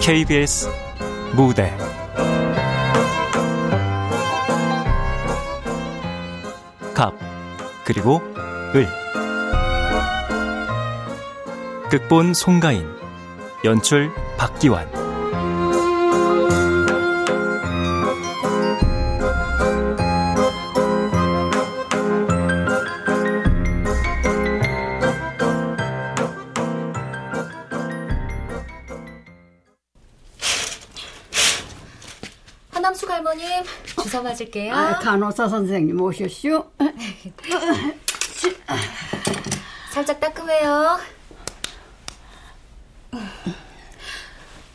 KBS 0.00 0.68
무대. 1.34 1.74
갑 6.92 7.14
그리고 7.84 8.20
을. 8.74 8.86
극본 11.90 12.34
송가인 12.34 12.86
연출 13.64 14.12
박기환 14.36 15.03
간호사 35.00 35.48
선생님 35.48 36.00
오셨슈? 36.00 36.64
살짝 39.92 40.18
따끔해요. 40.20 40.98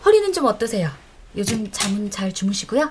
허리는 0.05 0.31
좀 0.33 0.45
어떠세요? 0.45 0.89
요즘 1.35 1.69
잠은 1.71 2.09
잘 2.09 2.33
주무시고요? 2.33 2.89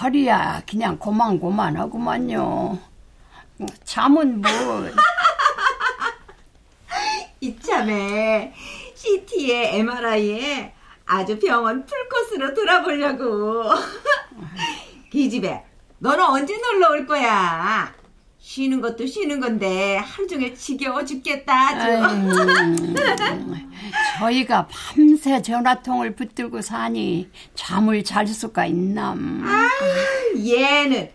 허리야 0.00 0.62
그냥 0.68 0.98
고만고만하구만요. 0.98 2.78
잠은 3.84 4.40
뭐... 4.40 4.50
이참에 7.40 8.54
CT에 8.94 9.78
MRI에 9.78 10.72
아주 11.06 11.38
병원 11.38 11.84
풀코스로 11.84 12.54
돌아보려고. 12.54 13.64
이 15.12 15.28
집에 15.28 15.62
너는 15.98 16.24
언제 16.24 16.56
놀러 16.56 16.90
올 16.90 17.06
거야? 17.06 17.92
쉬는 18.38 18.80
것도 18.82 19.06
쉬는 19.06 19.40
건데 19.40 19.96
하루 19.96 20.26
종일 20.26 20.54
지겨워 20.54 21.02
죽겠다 21.04 21.68
아주. 21.68 22.02
저희가 24.18 24.68
밤새 24.70 25.40
전화통을 25.40 26.14
붙들고 26.14 26.60
사니 26.60 27.30
잠을 27.54 28.04
잘 28.04 28.26
수가 28.26 28.66
있남. 28.66 29.42
아 29.46 29.70
얘는 30.38 31.10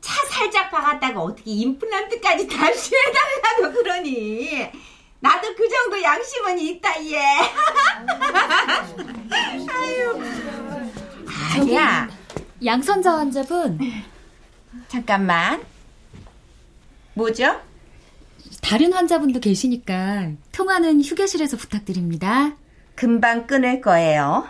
차 0.00 0.14
살짝 0.30 0.70
박았다가 0.70 1.20
어떻게 1.20 1.50
임플란트까지 1.50 2.46
다시 2.46 2.92
해달라고 2.94 3.74
그러니. 3.74 4.68
나도 5.18 5.54
그 5.54 5.68
정도 5.68 6.00
양심은 6.00 6.58
있다 6.60 7.04
얘. 7.04 7.18
아유. 9.68 10.22
아니야. 11.56 12.08
양선자 12.64 13.16
환자분. 13.18 13.78
잠깐만. 14.88 15.64
뭐죠? 17.14 17.60
다른 18.62 18.92
환자분도 18.92 19.40
계시니까 19.40 20.32
통화는 20.52 21.02
휴게실에서 21.02 21.56
부탁드립니다. 21.56 22.52
금방 22.94 23.46
끊을 23.46 23.80
거예요. 23.80 24.46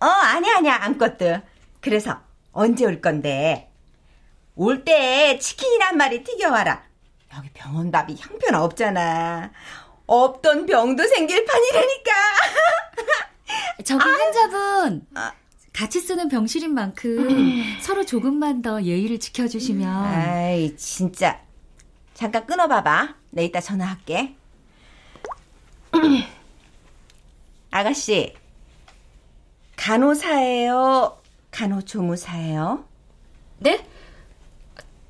어, 0.00 0.06
아니야, 0.06 0.56
아니야, 0.58 0.78
아무것도. 0.82 1.38
그래서 1.80 2.20
언제 2.52 2.84
올 2.84 3.00
건데? 3.00 3.70
올 4.56 4.84
때 4.84 5.38
치킨이나 5.40 5.88
한 5.88 5.96
마리 5.96 6.22
튀겨와라. 6.22 6.84
여기 7.36 7.50
병원 7.52 7.90
밥이 7.90 8.14
형편 8.16 8.54
없잖아. 8.54 9.50
없던 10.06 10.66
병도 10.66 11.06
생길 11.08 11.44
판이라니까. 11.44 12.12
저기 13.84 14.04
아, 14.04 14.06
환자분. 14.12 15.06
아, 15.14 15.32
같이 15.74 16.00
쓰는 16.00 16.28
병실인 16.28 16.72
만큼 16.72 17.28
음. 17.28 17.78
서로 17.80 18.06
조금만 18.06 18.62
더 18.62 18.80
예의를 18.82 19.18
지켜주시면. 19.18 19.88
아이, 19.88 20.74
진짜. 20.76 21.40
잠깐 22.14 22.46
끊어봐봐. 22.46 23.16
내 23.32 23.44
이따 23.44 23.60
전화할게. 23.60 24.36
아가씨, 27.72 28.34
간호사예요? 29.74 31.18
간호조무사예요? 31.50 32.84
네? 33.58 33.84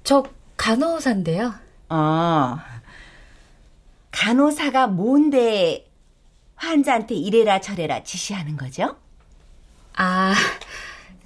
저 0.03 0.25
간호사인데요. 0.57 1.55
어. 1.91 2.57
간호사가 4.13 4.87
뭔데 4.87 5.91
환자한테 6.57 7.17
이래라 7.17 7.61
저래라 7.61 8.03
지시하는 8.03 8.57
거죠? 8.57 8.97
아, 9.97 10.35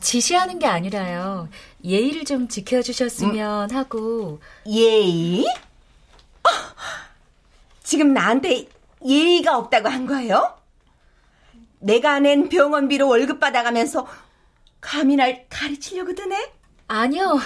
지시하는 0.01 0.59
게 0.59 0.67
아니라요. 0.67 1.49
예의를 1.85 2.25
좀 2.25 2.49
지켜주셨으면 2.49 3.71
음. 3.71 3.77
하고. 3.77 4.41
예의? 4.67 5.45
어, 5.45 6.49
지금 7.83 8.13
나한테 8.13 8.69
예의가 9.05 9.57
없다고 9.57 9.89
한 9.89 10.07
거예요? 10.07 10.57
내가 11.81 12.19
낸 12.19 12.49
병원비로 12.49 13.09
월급 13.09 13.41
받아가면서 13.41 14.07
감히 14.81 15.17
날 15.17 15.47
가르치려고 15.49 16.15
드네? 16.15 16.53
아니요. 16.89 17.39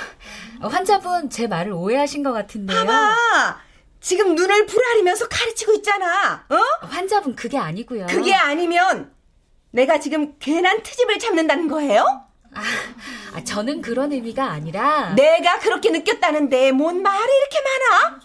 환자분 0.60 1.30
제 1.30 1.46
말을 1.46 1.72
오해하신 1.72 2.22
것 2.22 2.32
같은데요. 2.32 2.78
봐봐. 2.78 3.60
지금 4.00 4.34
눈을 4.34 4.66
부라리면서 4.66 5.28
가르치고 5.28 5.72
있잖아. 5.74 6.44
어? 6.48 6.86
환자분 6.86 7.36
그게 7.36 7.58
아니고요. 7.58 8.06
그게 8.08 8.34
아니면 8.34 9.12
내가 9.72 9.98
지금 9.98 10.36
괜한 10.38 10.82
트집을 10.82 11.18
잡는다는 11.18 11.68
거예요? 11.68 12.04
아, 12.54 12.62
아, 13.34 13.42
저는 13.44 13.80
그런 13.82 14.12
의미가 14.12 14.44
아니라 14.50 15.14
내가 15.14 15.58
그렇게 15.58 15.90
느꼈다는데 15.90 16.72
뭔 16.72 17.02
말이 17.02 17.32
이렇게 17.32 17.58
많아? 17.62 18.20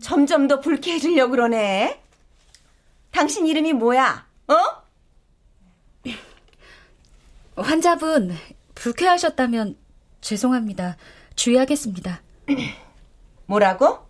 점점 0.00 0.48
더 0.48 0.60
불쾌해지려고 0.60 1.32
그러네. 1.32 2.02
당신 3.10 3.46
이름이 3.46 3.74
뭐야? 3.74 4.26
어? 4.48 4.54
환자분 7.56 8.36
불쾌하셨다면 8.74 9.76
죄송합니다. 10.20 10.96
주의하겠습니다. 11.34 12.22
뭐라고? 13.46 14.06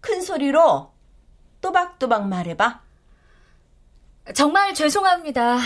큰 0.00 0.20
소리로 0.22 0.92
또박또박 1.60 2.28
말해봐. 2.28 2.81
정말 4.34 4.72
죄송합니다. 4.72 5.58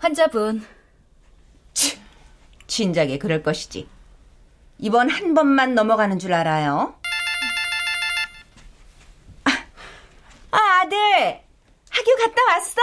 환자분. 0.00 0.64
치, 1.74 2.00
진작에 2.66 3.18
그럴 3.18 3.42
것이지. 3.42 3.88
이번 4.78 5.10
한 5.10 5.34
번만 5.34 5.74
넘어가는 5.74 6.18
줄 6.18 6.32
알아요. 6.32 6.94
아, 9.44 9.50
아 10.52 10.58
아들. 10.82 10.96
학교 11.90 12.16
갔다 12.16 12.42
왔어? 12.54 12.80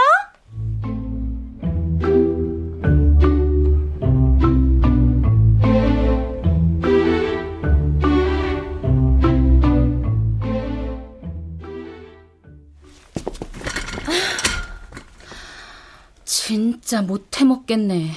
진짜 16.58 17.02
못 17.02 17.36
해먹겠네. 17.36 18.12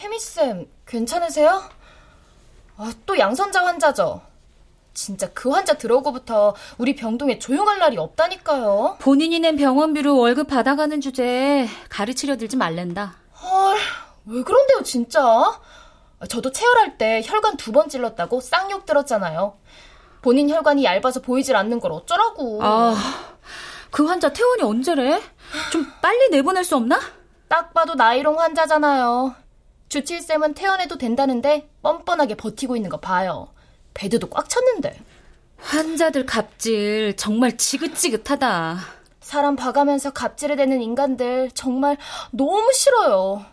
혜미쌤, 0.00 0.66
괜찮으세요? 0.84 1.62
아, 2.76 2.92
또 3.06 3.16
양선자 3.16 3.64
환자죠? 3.64 4.20
진짜 4.94 5.30
그 5.32 5.50
환자 5.50 5.74
들어오고부터 5.74 6.56
우리 6.78 6.96
병동에 6.96 7.38
조용할 7.38 7.78
날이 7.78 7.96
없다니까요. 7.96 8.96
본인이 8.98 9.38
낸 9.38 9.54
병원비로 9.54 10.18
월급 10.18 10.48
받아가는 10.48 11.00
주제에 11.00 11.68
가르치려 11.88 12.36
들지 12.36 12.56
말랜다. 12.56 13.14
헐, 13.40 13.76
왜 14.26 14.42
그런데요, 14.42 14.82
진짜? 14.82 15.20
저도 16.28 16.50
체열할 16.50 16.98
때 16.98 17.22
혈관 17.24 17.56
두 17.58 17.70
번 17.70 17.88
찔렀다고 17.88 18.40
쌍욕 18.40 18.86
들었잖아요. 18.86 19.56
본인 20.20 20.50
혈관이 20.50 20.82
얇아서 20.84 21.20
보이질 21.20 21.54
않는 21.54 21.78
걸 21.78 21.92
어쩌라고. 21.92 22.58
아, 22.60 22.96
그 23.92 24.04
환자 24.04 24.32
퇴원이 24.32 24.62
언제래? 24.64 25.22
좀 25.70 25.86
빨리 26.02 26.28
내보낼 26.30 26.64
수 26.64 26.74
없나? 26.74 26.98
딱 27.48 27.72
봐도 27.72 27.94
나이롱 27.94 28.38
환자잖아요. 28.38 29.34
주치의쌤은 29.88 30.54
퇴원해도 30.54 30.98
된다는데 30.98 31.70
뻔뻔하게 31.82 32.34
버티고 32.36 32.76
있는 32.76 32.90
거 32.90 32.98
봐요. 32.98 33.48
베드도 33.94 34.28
꽉 34.28 34.48
찼는데. 34.48 35.00
환자들 35.58 36.26
갑질 36.26 37.16
정말 37.16 37.56
지긋지긋하다. 37.56 38.78
사람 39.20 39.56
봐가면서 39.56 40.10
갑질에 40.12 40.56
대는 40.56 40.80
인간들 40.80 41.50
정말 41.52 41.96
너무 42.30 42.72
싫어요. 42.72 43.44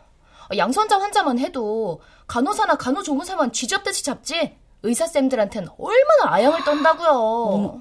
양선자 0.56 1.00
환자만 1.00 1.40
해도 1.40 2.02
간호사나 2.28 2.76
간호조무사만 2.76 3.52
쥐잡듯이 3.52 4.04
잡지 4.04 4.56
의사쌤들한텐 4.84 5.68
얼마나 5.80 6.34
아양을 6.34 6.64
떤다고요. 6.64 7.10
어머, 7.10 7.80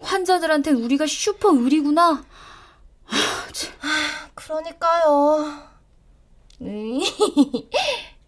환자들한텐 0.00 0.76
우리가 0.76 1.06
슈퍼 1.06 1.50
의리구나. 1.50 2.24
그러니까요. 4.34 5.68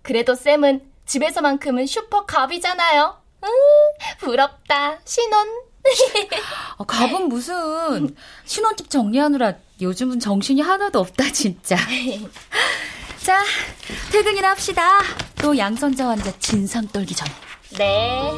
그래도 0.02 0.34
쌤은 0.34 0.80
집에서만큼은 1.06 1.86
슈퍼 1.86 2.24
갑이잖아요. 2.26 3.20
음, 3.42 3.48
부럽다. 4.18 5.00
신혼. 5.04 5.48
아, 6.76 6.84
갑은 6.86 7.28
무슨 7.28 8.14
신혼집 8.44 8.90
정리하느라 8.90 9.54
요즘은 9.80 10.20
정신이 10.20 10.60
하나도 10.60 11.00
없다 11.00 11.32
진짜. 11.32 11.76
자 13.24 13.42
퇴근이나 14.12 14.50
합시다. 14.50 15.00
또 15.36 15.56
양선자 15.56 16.08
환자 16.08 16.32
진상 16.38 16.86
떨기 16.88 17.14
전에. 17.14 17.30
네. 17.78 18.30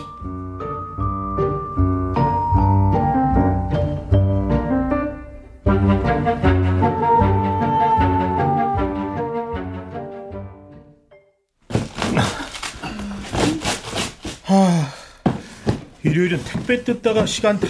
일요일은 16.05 16.43
택배 16.45 16.83
뜯다가 16.85 17.27
시간 17.27 17.59
다 17.59 17.67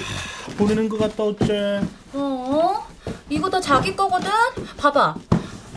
보내는 0.57 0.89
것 0.89 0.99
같다 0.99 1.23
어째 1.25 1.81
어? 2.13 2.87
이거 3.29 3.49
다 3.49 3.61
자기 3.61 3.97
거거든? 3.97 4.31
봐봐. 4.77 5.15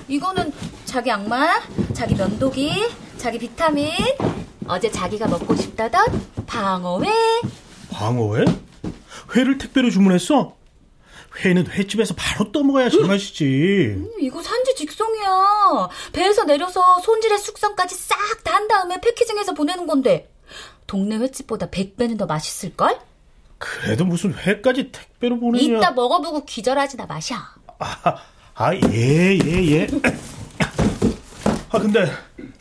이거는 0.09 0.51
자기 0.83 1.09
양말, 1.09 1.61
자기 1.93 2.15
면도기, 2.15 2.85
자기 3.17 3.39
비타민, 3.39 3.91
어제 4.67 4.91
자기가 4.91 5.27
먹고 5.27 5.55
싶다던 5.55 6.05
방어회. 6.45 7.09
광어회? 7.91 8.45
회를 9.35 9.57
택배로 9.57 9.89
주문했어? 9.89 10.55
회는 11.43 11.67
횟집에서 11.67 12.13
바로 12.15 12.51
떠먹어야 12.51 12.89
제맛이지 12.89 13.43
음, 13.97 14.09
이거 14.19 14.41
산지 14.41 14.73
직송이야. 14.75 15.89
배에서 16.13 16.43
내려서 16.45 16.99
손질의 17.01 17.37
숙성까지 17.39 17.95
싹 17.95 18.15
다 18.43 18.53
한 18.55 18.67
다음에 18.69 19.01
패키징해서 19.01 19.53
보내는 19.53 19.85
건데. 19.85 20.31
동네 20.87 21.17
횟집보다 21.17 21.67
100배는 21.69 22.17
더 22.17 22.25
맛있을걸? 22.25 22.97
그래도 23.57 24.05
무슨 24.05 24.33
회까지 24.33 24.91
택배로 24.91 25.39
보내냐 25.39 25.77
이따 25.77 25.91
먹어보고 25.91 26.45
기절하지나 26.45 27.05
마셔. 27.05 27.35
아, 27.79 28.73
예, 28.93 29.37
예, 29.43 29.71
예. 29.71 29.87
아, 31.69 31.79
근데 31.79 32.09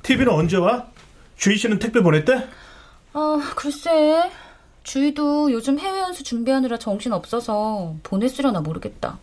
TV는 0.03 0.33
언제 0.33 0.57
와? 0.57 0.87
주희 1.37 1.57
씨는 1.57 1.79
택배 1.79 2.01
보냈대? 2.01 2.49
아, 3.13 3.53
글쎄. 3.55 4.31
주희도 4.85 5.51
요즘 5.51 5.79
해외 5.79 6.01
연수 6.01 6.23
준비하느라 6.23 6.79
정신 6.79 7.13
없어서 7.13 7.97
보냈으려나 8.03 8.61
모르겠다. 8.61 9.19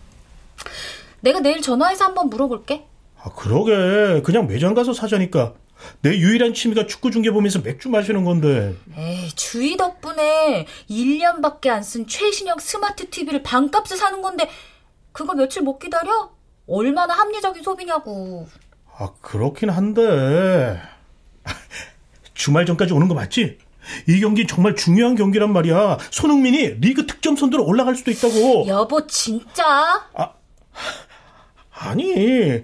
내가 1.22 1.40
내일 1.40 1.62
전화해서 1.62 2.06
한번 2.06 2.30
물어볼게. 2.30 2.86
아, 3.24 3.30
그러게. 3.36 4.22
그냥 4.24 4.48
매장 4.48 4.74
가서 4.74 4.94
사자니까. 4.94 5.54
내 6.02 6.12
유일한 6.18 6.54
취미가 6.54 6.86
축구 6.88 7.10
중계 7.12 7.32
보면서 7.32 7.60
맥주 7.60 7.90
마시는 7.90 8.24
건데. 8.24 8.76
에이, 8.98 9.30
주희 9.36 9.78
덕분에 9.78 10.66
1년밖에 10.90 11.70
안 11.70 11.82
쓴 11.82 12.06
최신형 12.08 12.60
스마트 12.60 13.10
TV를 13.10 13.42
반값에 13.44 13.96
사는 13.96 14.22
건데 14.22 14.48
그거 15.12 15.34
며칠 15.34 15.62
못 15.64 15.80
기다려? 15.80 16.32
얼마나 16.68 17.14
합리적인 17.16 17.64
소비냐고. 17.64 18.48
아, 18.98 19.10
그렇긴 19.22 19.70
한데. 19.70 20.80
주말 22.34 22.66
전까지 22.66 22.94
오는 22.94 23.08
거 23.08 23.14
맞지? 23.14 23.58
이 24.08 24.20
경기 24.20 24.46
정말 24.48 24.76
중요한 24.76 25.16
경기란 25.16 25.52
말이야. 25.54 25.98
손흥민이 26.12 26.76
리그 26.82 27.06
득점 27.08 27.36
선두로 27.36 27.66
올라갈 27.66 27.96
수도 27.96 28.12
있다고. 28.12 28.68
여보, 28.68 29.06
진짜? 29.08 30.08
아니, 31.72 32.64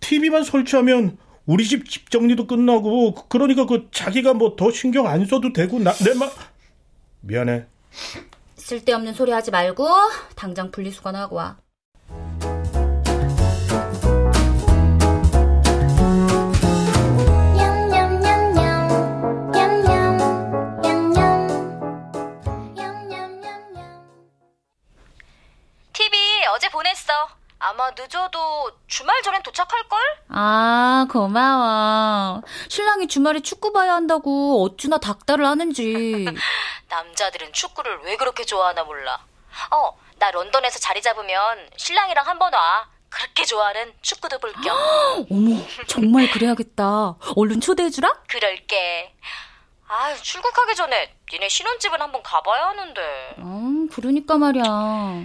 TV만 0.00 0.44
설치하면 0.44 1.16
우리 1.46 1.66
집 1.66 1.88
집 1.88 2.10
정리도 2.10 2.46
끝나고 2.46 3.14
그러니까 3.28 3.64
그 3.66 3.88
자기가 3.90 4.34
뭐 4.34 4.54
더 4.56 4.70
신경 4.70 5.06
안 5.06 5.24
써도 5.24 5.52
되고 5.52 5.78
나내말 5.78 6.30
미안해. 7.22 7.64
쓸데없는 8.56 9.14
소리 9.14 9.32
하지 9.32 9.50
말고 9.50 9.88
당장 10.34 10.70
분리수거나 10.70 11.20
하고 11.20 11.36
와. 11.36 11.56
아마 27.78 27.92
늦어도 27.96 28.72
주말 28.88 29.22
전엔 29.22 29.40
도착할걸? 29.44 29.98
아, 30.30 31.06
고마워. 31.08 32.42
신랑이 32.68 33.06
주말에 33.06 33.38
축구 33.38 33.72
봐야 33.72 33.94
한다고 33.94 34.64
어쭈나 34.64 34.98
닥달을 34.98 35.46
하는지. 35.46 36.26
남자들은 36.90 37.52
축구를 37.52 38.00
왜 38.02 38.16
그렇게 38.16 38.44
좋아하나 38.44 38.82
몰라. 38.82 39.24
어, 39.70 39.96
나 40.18 40.32
런던에서 40.32 40.80
자리 40.80 41.00
잡으면 41.00 41.70
신랑이랑 41.76 42.26
한 42.26 42.38
번 42.40 42.52
와. 42.52 42.88
그렇게 43.10 43.44
좋아하는 43.44 43.92
축구도 44.02 44.38
볼 44.40 44.52
겸. 44.54 44.76
어머, 45.30 45.62
정말 45.86 46.28
그래야겠다. 46.32 47.14
얼른 47.36 47.60
초대해주라? 47.60 48.12
그럴게. 48.28 49.14
아유, 49.86 50.16
출국하기 50.20 50.74
전에 50.74 51.14
니네 51.32 51.48
신혼집은 51.48 52.02
한번 52.02 52.22
가봐야 52.24 52.66
하는데. 52.70 53.00
음, 53.38 53.88
그러니까 53.88 54.36
말이야. 54.36 55.22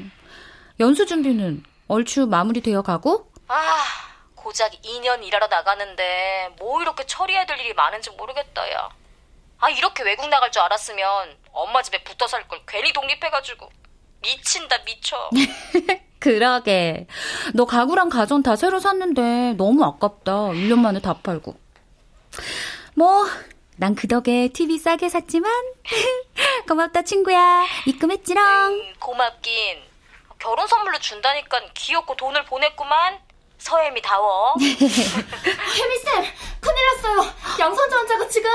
연수 0.80 1.06
준비는 1.08 1.64
얼추 1.88 2.28
마무리되어 2.28 2.82
가고? 2.82 3.30
아, 3.48 3.84
고작 4.36 4.72
2년 4.84 5.24
일하러 5.24 5.48
나가는데 5.48 6.56
뭐 6.60 6.82
이렇게 6.82 7.06
처리해야 7.06 7.46
될 7.46 7.60
일이 7.60 7.74
많은지 7.74 8.10
모르겠다, 8.12 8.72
야. 8.72 8.90
아, 9.60 9.70
이렇게 9.70 10.04
외국 10.04 10.28
나갈 10.30 10.52
줄 10.52 10.62
알았으면 10.62 11.38
엄마 11.52 11.82
집에 11.82 12.04
붙어 12.04 12.28
살 12.28 12.48
걸 12.48 12.62
괜히 12.68 12.92
독립해가지고. 12.94 13.70
미친다, 14.22 14.78
미쳐. 14.86 15.30
그러게. 16.20 17.08
너 17.54 17.66
가구랑 17.66 18.10
가전 18.10 18.44
다 18.44 18.56
새로 18.56 18.80
샀는데 18.80 19.54
너무 19.58 19.84
아깝다. 19.84 20.32
1년 20.54 20.80
만에 20.80 21.02
다 21.02 21.14
팔고. 21.22 21.56
뭐, 22.96 23.26
난 23.76 23.96
그 23.96 24.08
덕에 24.08 24.50
TV 24.50 24.78
싸게 24.80 25.10
샀지만. 25.10 25.52
고맙다, 26.68 27.02
친구야. 27.02 27.66
입금했지롱. 27.88 28.44
음, 28.46 28.94
고맙긴. 29.00 29.82
결혼 30.44 30.68
선물로 30.68 31.00
준다니까 31.00 31.58
귀엽고 31.74 32.18
돈을 32.18 32.44
보냈구만. 32.44 33.18
서혜미 33.60 34.02
다워. 34.02 34.54
혜미쌤, 34.60 34.82
큰일 36.60 36.86
났어요. 36.98 37.34
양선주 37.60 37.96
환자가 37.96 38.28
지금. 38.28 38.52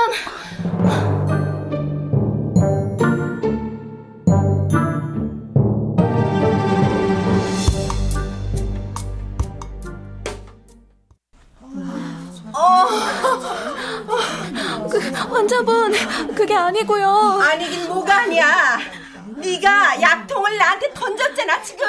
그, 14.91 14.99
환자분, 15.11 15.91
그게 16.35 16.53
아니고요. 16.55 17.39
아니긴 17.41 17.87
뭐가 17.87 18.15
아니야. 18.21 18.98
네가 19.39 20.01
약통을 20.01 20.57
나한테 20.57 20.91
던졌잖아 20.93 21.61
지금. 21.63 21.85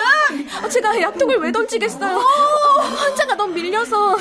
제가 0.70 1.00
약통을 1.00 1.36
왜 1.38 1.52
던지겠어요? 1.52 2.18
환자가 2.96 3.34
너무 3.34 3.54
밀려서 3.54 4.16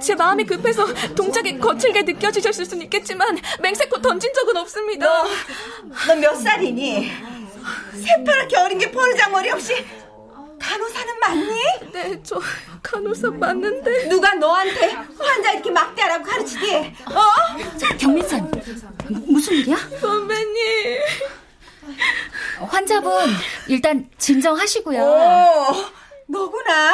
제 0.00 0.14
마음이 0.14 0.44
급해서 0.44 0.84
동작이 1.14 1.58
거칠게 1.58 2.02
느껴지셨을 2.02 2.64
수는 2.66 2.84
있겠지만 2.84 3.38
맹세코 3.60 4.00
던진 4.00 4.32
적은 4.34 4.56
없습니다. 4.58 5.06
너 6.06 6.14
몇 6.16 6.34
살이니? 6.36 7.10
새파랗게 8.02 8.56
어린 8.58 8.78
게 8.78 8.90
버르장 8.90 9.32
머리 9.32 9.50
없이 9.50 9.74
간호사는 10.60 11.20
맞니? 11.20 11.60
네, 11.92 12.20
저 12.22 12.40
간호사 12.82 13.30
맞는데. 13.30 14.08
누가 14.08 14.34
너한테 14.34 14.86
환자 15.18 15.52
이렇게 15.52 15.70
막대하라고 15.70 16.24
가르치디? 16.24 16.74
어? 16.76 17.96
경민쌤, 17.98 18.50
무슨 19.08 19.54
일이야? 19.54 19.76
선배님. 20.00 21.00
환자분, 22.68 23.12
일단 23.68 24.08
진정하시고요. 24.18 25.02
오, 25.02 25.66
너구나. 26.26 26.92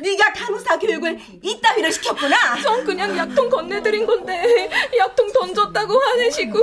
네가 0.00 0.32
간호사 0.32 0.78
교육을 0.78 1.18
이따위로 1.42 1.90
시켰구나. 1.90 2.60
전 2.62 2.84
그냥 2.84 3.16
약통 3.16 3.48
건네드린 3.48 4.06
건데 4.06 4.70
약통 4.98 5.30
던졌다고 5.32 5.98
화내시고. 5.98 6.58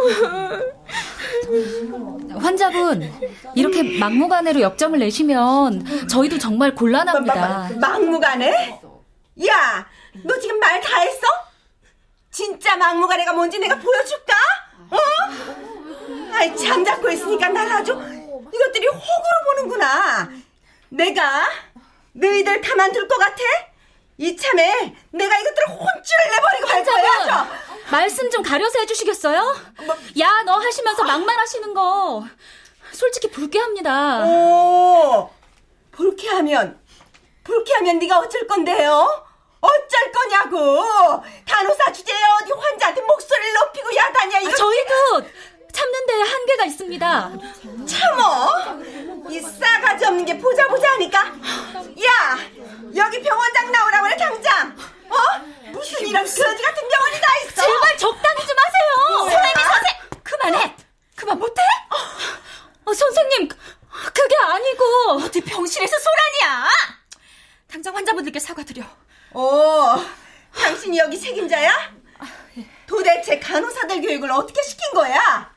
환자분, 2.40 3.12
이렇게 3.56 3.98
막무가내로 4.00 4.62
역정을 4.62 5.00
내시면 5.00 6.08
저희도 6.08 6.38
정말 6.38 6.76
곤란합니다. 6.76 7.70
막 7.80 8.04
무가내? 8.04 8.80
야, 9.48 9.88
너 10.24 10.40
지금 10.40 10.60
말 10.60 10.82
다 10.82 11.00
했어? 11.00 11.28
진짜 12.32 12.76
막무가내가 12.76 13.34
뭔지 13.34 13.58
내가 13.60 13.76
보여줄까? 13.78 14.34
어? 14.92 14.98
아이, 16.38 16.56
잠자고 16.56 17.10
있으니까 17.10 17.50
날 17.50 17.68
아주 17.72 17.92
이것들이 17.94 18.88
호구로 18.88 19.56
보는구나. 19.56 20.30
내가 20.90 21.50
너희들 22.14 22.62
가만둘 22.62 23.08
것 23.08 23.18
같아? 23.18 23.42
이참에 24.20 24.96
내가 25.12 25.38
이것들을 25.38 25.68
혼쭐을 25.70 26.32
내버리고 26.32 26.68
할 26.68 26.84
거야. 26.84 27.48
말씀 27.92 28.30
좀 28.30 28.44
가려서 28.44 28.80
해주시겠어요? 28.80 29.56
야, 30.20 30.44
너 30.46 30.54
하시면서 30.60 31.04
막말하시는 31.04 31.74
거 31.74 32.26
솔직히 32.92 33.30
불쾌합니다. 33.30 34.26
오, 34.26 35.32
불쾌하면 35.92 36.80
불쾌하면 37.44 38.00
네가 38.00 38.20
어쩔 38.20 38.46
건데요? 38.48 39.26
어쩔 39.60 40.12
거냐고. 40.12 41.24
간호사 41.48 41.92
주제에 41.92 42.16
어디 42.42 42.52
환자한테 42.54 43.02
목소리를 43.02 43.54
높이고 43.54 43.96
야단이야 43.96 44.40
이거. 44.42 44.50
아, 44.50 44.56
저희도 44.56 45.30
참는 45.72 46.06
데 46.08 46.14
한계가 46.22 46.66
있습니다. 46.66 47.32
참어. 47.88 48.80
이 49.30 49.40
싸가지 49.42 50.06
없는 50.06 50.26
게 50.26 50.38
보자 50.38 50.68
보자 50.68 50.92
하니까. 50.94 51.20
야, 51.26 52.38
여기 52.96 53.22
병원장 53.22 53.72
나오라 53.72 54.02
그래 54.02 54.18
당장. 54.18 54.76
어? 55.10 55.16
무슨 55.72 56.08
이런 56.08 56.24
거지 56.24 56.42
같은 56.42 56.88
병원이 56.90 57.22
다 57.22 57.38
있어. 57.46 57.62
제발 57.66 57.98
적당히 57.98 58.48
좀 58.48 58.56
하세요. 58.58 59.30
선생님 59.30 59.54
선생. 59.68 60.22
그만해. 60.24 60.76
그만 61.16 61.40
못해? 61.40 61.62
어, 62.86 62.94
선생님, 62.94 63.50
그게 64.14 64.36
아니고. 64.44 64.86
어디 65.26 65.42
병실에서 65.42 65.96
소란이야. 66.00 66.70
당장 67.70 67.96
환자분들께 67.96 68.40
사과드려. 68.40 68.84
오, 69.34 69.96
당신이 70.56 70.98
여기 70.98 71.20
책임자야? 71.20 71.96
도대체 72.88 73.38
간호사들 73.40 74.02
교육을 74.02 74.32
어떻게 74.32 74.62
시킨 74.64 74.92
거야? 74.94 75.52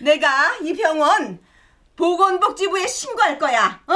내가 0.00 0.56
이 0.62 0.72
병원 0.72 1.38
보건복지부에 1.96 2.86
신고할 2.86 3.38
거야. 3.38 3.80
어? 3.86 3.94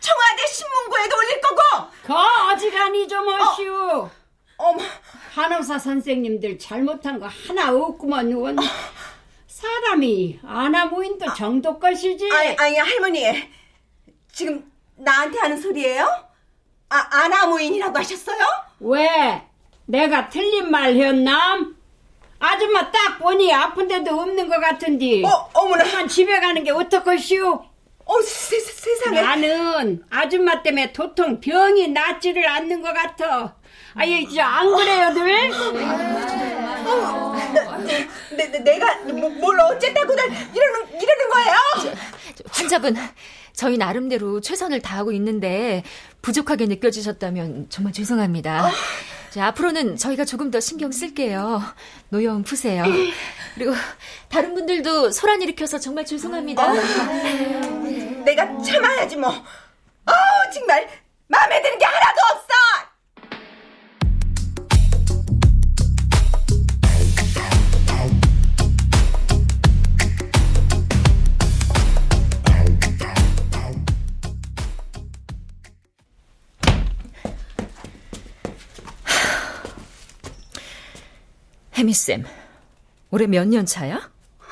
청와대 0.00 0.46
신문고에도 0.46 1.16
올릴 1.16 1.40
거고. 1.40 1.90
그 2.04 2.12
어지간히 2.52 3.08
좀 3.08 3.28
하시오. 3.28 4.10
어머, 4.56 4.82
간호사 5.34 5.78
선생님들 5.78 6.58
잘못한 6.58 7.18
거 7.18 7.26
하나 7.26 7.72
없구만 7.72 8.32
원. 8.34 8.56
사람이 9.46 10.40
아나무인도 10.44 11.34
정도 11.34 11.78
것이지. 11.78 12.28
아니, 12.32 12.56
아니 12.56 12.76
할머니, 12.78 13.50
지금 14.32 14.70
나한테 14.96 15.38
하는 15.38 15.60
소리예요? 15.60 16.06
아, 16.88 17.06
아나무인이라고 17.10 17.98
하셨어요? 17.98 18.38
왜? 18.80 19.46
내가 19.86 20.28
틀린 20.28 20.70
말 20.70 20.94
했나? 20.94 21.58
아줌마 22.42 22.90
딱 22.90 23.20
보니 23.20 23.52
아픈 23.54 23.86
데도 23.86 24.18
없는 24.18 24.48
것 24.48 24.60
같은데. 24.60 25.24
어, 25.24 25.48
어머나. 25.52 25.84
그만 25.84 26.08
집에 26.08 26.40
가는 26.40 26.64
게 26.64 26.72
어떡하시오? 26.72 27.52
어, 28.04 28.20
세, 28.22 28.58
세, 28.58 28.72
세상에. 28.72 29.22
나는 29.22 30.02
아줌마 30.10 30.60
때문에 30.60 30.92
도통 30.92 31.40
병이 31.40 31.88
낫지를 31.88 32.48
않는 32.48 32.82
것 32.82 32.92
같아. 32.92 33.54
아예 33.94 34.18
이제 34.18 34.40
안 34.40 34.74
그래요들? 34.74 35.50
내, 38.36 38.50
내, 38.50 38.58
내가 38.58 38.94
뭐, 39.04 39.30
뭘 39.30 39.60
어쨌다고들 39.60 40.24
이러는 40.24 41.00
이러는 41.00 41.30
거예요? 41.30 41.96
환자분, 42.50 42.96
저희 43.52 43.78
나름대로 43.78 44.40
최선을 44.40 44.80
다하고 44.80 45.12
있는데 45.12 45.84
부족하게 46.22 46.66
느껴지셨다면 46.66 47.66
정말 47.68 47.92
죄송합니다. 47.92 48.68
자, 49.32 49.46
앞으로는 49.46 49.96
저희가 49.96 50.26
조금 50.26 50.50
더 50.50 50.60
신경 50.60 50.92
쓸게요. 50.92 51.62
노여움 52.10 52.42
푸세요. 52.42 52.84
그리고 53.54 53.72
다른 54.28 54.52
분들도 54.52 55.10
소란 55.10 55.40
일으켜서 55.40 55.78
정말 55.78 56.04
죄송합니다. 56.04 56.70
내가 58.26 58.62
참아야지 58.62 59.16
뭐. 59.16 59.30
아우 59.30 60.52
정말 60.52 60.86
마음에 61.28 61.62
드는 61.62 61.78
게 61.78 61.84
하나도 61.86 62.20
없어. 62.34 62.46
혜미쌤, 81.76 82.24
올해 83.10 83.26
몇 83.26 83.46
년 83.46 83.64
차야? 83.66 84.10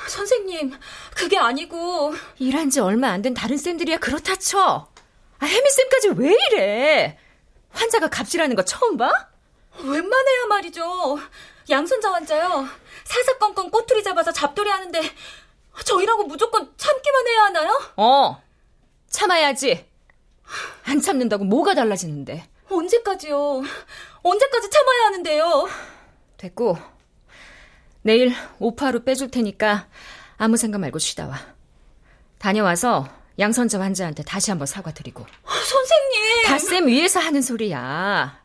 선생님, 0.08 0.72
그게 1.14 1.36
아니고. 1.38 2.14
일한 2.38 2.70
지 2.70 2.80
얼마 2.80 3.08
안 3.08 3.22
된 3.22 3.34
다른 3.34 3.56
쌤들이야 3.58 3.98
그렇다 3.98 4.36
쳐. 4.36 4.88
아, 5.38 5.46
혜미쌤까지 5.46 6.08
왜 6.16 6.34
이래? 6.50 7.18
환자가 7.70 8.08
갑질하는 8.08 8.56
거 8.56 8.64
처음 8.64 8.96
봐? 8.96 9.10
웬만해야 9.82 10.46
말이죠. 10.48 11.18
양손자 11.68 12.12
환자요. 12.12 12.66
사사건건 13.04 13.70
꼬투리 13.70 14.02
잡아서 14.02 14.32
잡돌이 14.32 14.68
하는데 14.68 15.00
저희라고 15.84 16.24
무조건 16.24 16.72
참기만 16.76 17.26
해야 17.28 17.42
하나요? 17.44 17.80
어, 17.96 18.42
참아야지. 19.08 19.86
안 20.84 21.00
참는다고 21.00 21.44
뭐가 21.44 21.74
달라지는데. 21.74 22.48
언제까지요? 22.70 23.62
언제까지 24.22 24.70
참아야 24.70 25.04
하는데요? 25.06 25.68
됐고, 26.38 26.76
내일 28.02 28.34
오파로 28.58 29.04
빼줄 29.04 29.30
테니까 29.30 29.88
아무 30.36 30.56
생각 30.56 30.78
말고 30.78 30.98
쉬다 30.98 31.26
와. 31.26 31.38
다녀와서 32.38 33.08
양선자 33.38 33.80
환자한테 33.80 34.22
다시 34.22 34.50
한번 34.50 34.66
사과드리고. 34.66 35.26
선생님! 35.44 36.46
다쌤 36.46 36.86
위에서 36.88 37.20
하는 37.20 37.42
소리야. 37.42 38.40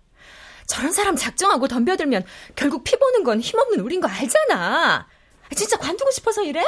저런 0.68 0.92
사람 0.92 1.16
작정하고 1.16 1.68
덤벼들면 1.68 2.26
결국 2.56 2.84
피 2.84 2.98
보는 2.98 3.24
건 3.24 3.40
힘없는 3.40 3.80
우린 3.80 4.02
거 4.02 4.08
알잖아. 4.08 5.08
진짜 5.56 5.78
관두고 5.78 6.12
싶어서 6.12 6.44
이래? 6.44 6.64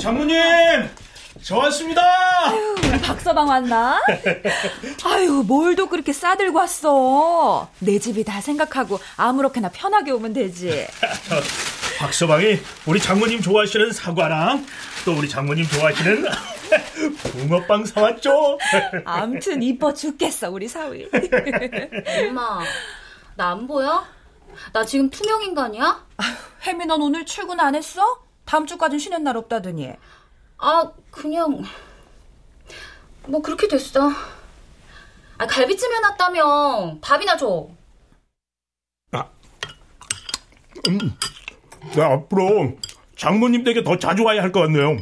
장모님, 0.00 0.36
저 1.42 1.56
왔습니다. 1.56 2.02
우리 2.84 3.00
박서방 3.00 3.48
왔나? 3.48 4.00
아유, 5.04 5.42
뭘도 5.46 5.88
그렇게 5.88 6.12
싸들고 6.12 6.58
왔어. 6.58 7.68
내 7.80 7.98
집이 7.98 8.22
다 8.24 8.40
생각하고 8.40 9.00
아무렇게나 9.16 9.70
편하게 9.70 10.12
오면 10.12 10.34
되지. 10.34 10.86
박서방이 11.98 12.58
우리 12.86 13.00
장모님 13.00 13.40
좋아하시는 13.40 13.92
사과랑 13.92 14.64
또 15.04 15.14
우리 15.14 15.28
장모님 15.28 15.66
좋아하시는 15.66 16.24
붕어빵 17.22 17.86
사왔죠. 17.86 18.58
암튼 19.04 19.62
이뻐 19.62 19.92
죽겠어, 19.92 20.50
우리 20.50 20.68
사위. 20.68 21.08
엄마, 22.28 22.60
나 23.34 23.50
안 23.50 23.66
보여? 23.66 24.04
나 24.72 24.84
지금 24.84 25.10
투명 25.10 25.42
인간이야? 25.42 26.06
혜미, 26.66 26.86
넌 26.86 27.02
오늘 27.02 27.26
출근 27.26 27.58
안 27.58 27.74
했어? 27.74 28.22
다음 28.44 28.66
주까진 28.66 28.98
쉬는 29.00 29.24
날 29.24 29.36
없다더니. 29.36 29.90
아, 30.64 30.92
그냥 31.10 31.62
뭐 33.26 33.42
그렇게 33.42 33.66
됐어. 33.66 34.08
아, 35.38 35.46
갈비찜 35.46 35.92
해놨다며 35.92 36.98
밥이나 37.00 37.36
줘. 37.36 37.68
음, 40.88 40.98
나 41.96 42.06
앞으로 42.12 42.76
장모님 43.16 43.62
댁에 43.62 43.84
더 43.84 43.98
자주 43.98 44.24
와야 44.24 44.42
할 44.42 44.50
것 44.50 44.60
같네요. 44.62 44.96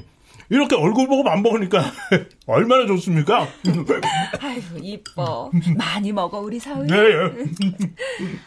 이렇게 0.50 0.74
얼굴 0.76 1.06
보고 1.08 1.22
밥 1.24 1.40
먹으니까 1.40 1.82
얼마나 2.46 2.84
좋습니까? 2.86 3.46
아유, 4.40 4.60
이뻐. 4.82 5.50
많이 5.76 6.12
먹어, 6.12 6.40
우리 6.40 6.58
사위. 6.58 6.86
네, 6.86 6.96
예. 6.96 7.30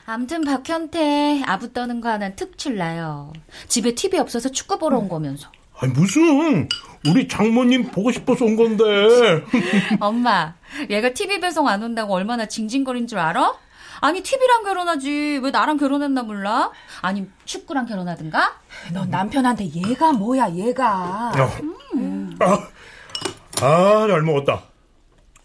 암튼 0.06 0.44
박현태 0.44 1.44
아부 1.46 1.74
떠는 1.74 2.02
거 2.02 2.10
하나 2.10 2.36
특 2.36 2.58
출나요. 2.58 3.32
집에 3.68 3.96
TV 3.96 4.20
없어서 4.20 4.50
축구 4.50 4.78
보러 4.78 4.98
온 5.00 5.08
거면서. 5.10 5.50
아니, 5.84 5.92
무슨 5.92 6.70
우리 7.06 7.28
장모님 7.28 7.92
보고 7.92 8.10
싶어서 8.10 8.46
온 8.46 8.56
건데. 8.56 8.84
엄마, 10.00 10.56
얘가 10.90 11.10
TV 11.10 11.42
배송 11.42 11.68
안 11.68 11.84
온다고 11.84 12.14
얼마나 12.14 12.46
징징거린 12.46 13.06
줄 13.06 13.20
알아? 13.20 13.54
아니 14.00 14.22
TV랑 14.24 14.64
결혼하지 14.64 15.42
왜 15.44 15.52
나랑 15.52 15.78
결혼했나 15.78 16.24
몰라? 16.24 16.72
아니 17.02 17.28
축구랑 17.46 17.86
결혼하든가? 17.86 18.60
넌 18.94 19.10
남편한테 19.10 19.66
얘가 19.76 20.14
뭐야, 20.14 20.54
얘가. 20.56 21.32
어. 21.36 21.50
아, 22.40 22.68
아, 23.62 24.08
잘 24.08 24.22
먹었다. 24.22 24.64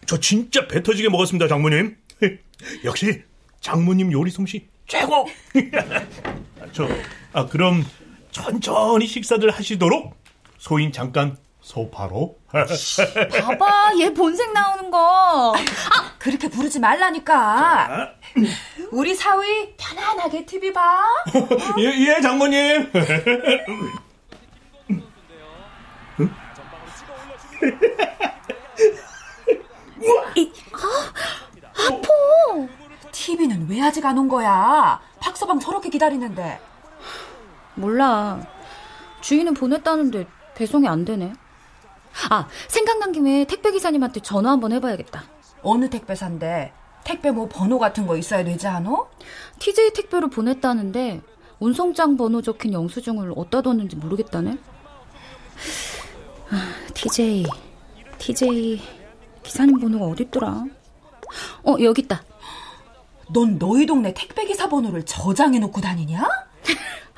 저 0.05 0.19
진짜 0.19 0.67
배 0.67 0.81
터지게 0.81 1.09
먹었습니다, 1.09 1.49
장모님. 1.49 1.97
역시 2.85 3.23
장모님 3.59 4.13
요리 4.13 4.31
솜씨 4.31 4.67
최고. 4.87 5.27
저, 6.71 6.87
아 7.33 7.45
그럼 7.45 7.85
천천히 8.31 9.07
식사들 9.07 9.51
하시도록 9.51 10.18
소인 10.59 10.91
잠깐 10.91 11.37
소파로. 11.61 12.37
봐봐 12.51 13.91
얘 13.99 14.13
본색 14.13 14.51
나오는 14.53 14.91
거. 14.91 15.53
아 15.55 16.11
그렇게 16.19 16.47
부르지 16.49 16.79
말라니까. 16.79 18.11
우리 18.91 19.15
사위 19.15 19.75
편안하게 19.77 20.45
TV 20.45 20.71
봐. 20.73 21.05
예, 21.79 21.83
예, 22.15 22.21
장모님. 22.21 22.91
아파. 31.75 32.07
TV는 33.11 33.67
왜 33.69 33.81
아직 33.81 34.05
안 34.05 34.17
온 34.17 34.27
거야? 34.27 34.99
박서방 35.19 35.59
저렇게 35.59 35.89
기다리는데. 35.89 36.59
몰라. 37.75 38.39
주인은 39.21 39.53
보냈다는데 39.53 40.25
배송이 40.59 40.89
안 40.89 41.05
되네. 41.05 41.31
아, 42.29 42.47
생각난 42.67 43.13
김에 43.13 43.45
택배 43.45 43.71
기사님한테 43.71 44.19
전화 44.19 44.51
한번 44.51 44.73
해봐야겠다. 44.73 45.23
어느 45.61 45.89
택배사인데 45.89 46.73
택배 47.05 47.31
뭐 47.31 47.47
번호 47.47 47.79
같은 47.79 48.05
거 48.05 48.17
있어야 48.17 48.43
되지 48.43 48.67
않아? 48.67 48.91
TJ 49.59 49.93
택배로 49.93 50.29
보냈다는데 50.29 51.21
운송장 51.59 52.17
번호 52.17 52.41
적힌 52.41 52.73
영수증을 52.73 53.33
어디다 53.37 53.61
뒀는지 53.61 53.95
모르겠다네. 53.95 54.57
아, 56.51 56.73
TJ, 56.93 57.45
TJ 58.17 58.81
기사님 59.41 59.79
번호가 59.79 60.07
어딨더라? 60.07 60.65
어, 61.63 61.75
여기 61.81 62.01
있다. 62.01 62.21
넌 63.31 63.57
너희 63.57 63.85
동네 63.85 64.13
택배 64.13 64.45
기사 64.45 64.67
번호를 64.67 65.05
저장해 65.05 65.59
놓고 65.59 65.79
다니냐? 65.79 66.27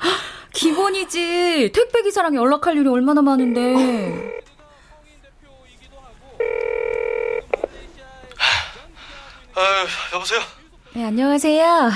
기본이지. 0.52 1.72
택배 1.74 2.02
기사랑 2.02 2.34
연락할 2.34 2.76
일이 2.76 2.88
얼마나 2.88 3.22
많은데. 3.22 4.32
아, 9.54 9.86
여보세요? 10.14 10.40
네, 10.94 11.04
안녕하세요. 11.04 11.90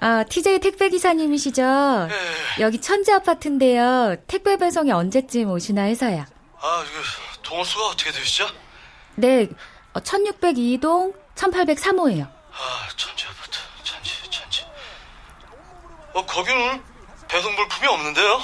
아, 0.00 0.24
TJ 0.28 0.60
택배 0.60 0.88
기사님이시죠? 0.90 1.62
네. 2.08 2.14
여기 2.60 2.80
천재 2.80 3.12
아파트인데요. 3.12 4.16
택배 4.26 4.56
배송이 4.56 4.90
언제쯤 4.92 5.50
오시나 5.50 5.82
해서요. 5.82 6.24
아, 6.60 6.84
동호수가 7.42 7.86
어떻게 7.88 8.10
되시죠? 8.12 8.46
네, 9.16 9.48
1602동 9.94 11.14
1803호예요. 11.34 12.22
아, 12.26 12.88
천지 12.96 13.26
아파트, 13.26 13.58
천지, 13.82 14.30
천지. 14.30 14.62
어, 16.14 16.24
거기는 16.24 16.80
배송 17.28 17.54
물품이 17.54 17.86
없는데요? 17.88 18.40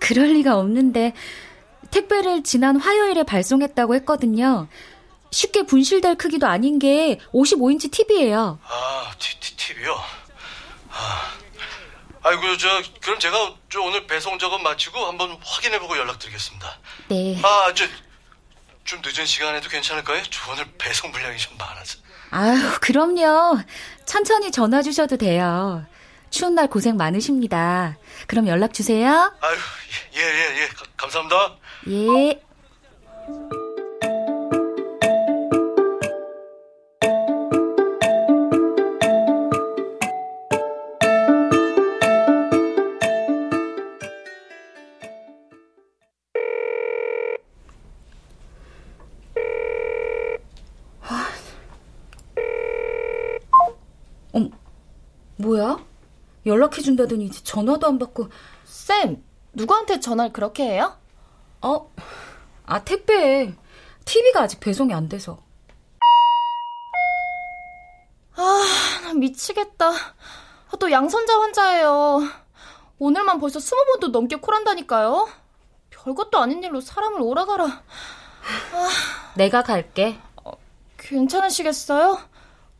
그럴 0.00 0.28
리가 0.34 0.56
없는데 0.58 1.12
택배를 1.90 2.42
지난 2.42 2.76
화요일에 2.76 3.22
발송했다고 3.22 3.94
했거든요. 3.96 4.68
쉽게 5.30 5.64
분실될 5.64 6.16
크기도 6.16 6.46
아닌 6.46 6.78
게 6.78 7.18
55인치 7.32 7.90
TV예요. 7.92 8.58
아, 8.64 9.12
티, 9.18 9.38
티, 9.40 9.56
TV요? 9.56 9.94
아, 10.90 11.22
아이고, 12.22 12.56
저, 12.56 12.82
그럼 13.00 13.18
제가 13.18 13.54
저 13.68 13.80
오늘 13.82 14.06
배송 14.06 14.38
작업 14.38 14.62
마치고 14.62 14.98
한번 14.98 15.38
확인해보고 15.44 15.96
연락드리겠습니다. 15.98 16.78
네. 17.08 17.38
아, 17.42 17.72
저, 17.74 17.84
좀 18.84 19.00
늦은 19.04 19.26
시간에도 19.26 19.68
괜찮을까요? 19.68 20.22
저 20.30 20.52
오늘 20.52 20.64
배송 20.78 21.12
분량이 21.12 21.36
좀 21.38 21.56
많아서. 21.58 21.98
아유, 22.30 22.56
그럼요. 22.80 23.58
천천히 24.06 24.50
전화 24.50 24.82
주셔도 24.82 25.16
돼요. 25.16 25.84
추운 26.30 26.54
날 26.54 26.66
고생 26.68 26.96
많으십니다. 26.96 27.96
그럼 28.26 28.46
연락 28.48 28.74
주세요. 28.74 29.32
아유, 29.40 29.56
예, 30.16 30.20
예, 30.20 30.62
예. 30.62 30.68
가- 30.68 30.84
감사합니다. 30.96 31.56
예. 31.88 32.40
연락해준다더니 56.46 57.26
이제 57.26 57.42
전화도 57.42 57.86
안 57.86 57.98
받고. 57.98 58.28
쌤, 58.64 59.22
누구한테 59.52 60.00
전화를 60.00 60.32
그렇게 60.32 60.64
해요? 60.64 60.96
어? 61.60 61.92
아, 62.64 62.84
택배. 62.84 63.52
TV가 64.04 64.42
아직 64.42 64.60
배송이 64.60 64.94
안 64.94 65.08
돼서. 65.08 65.42
아, 68.36 68.62
나 69.02 69.14
미치겠다. 69.14 69.90
아, 69.90 70.76
또 70.78 70.90
양선자 70.90 71.40
환자예요. 71.40 72.20
오늘만 72.98 73.40
벌써 73.40 73.58
스무 73.58 73.84
번도 73.92 74.08
넘게 74.08 74.36
콜한다니까요. 74.36 75.28
별것도 75.90 76.38
아닌 76.38 76.62
일로 76.62 76.80
사람을 76.80 77.20
오라가라. 77.20 77.82
내가 79.36 79.62
갈게. 79.62 80.18
괜찮으시겠어요? 80.98 82.18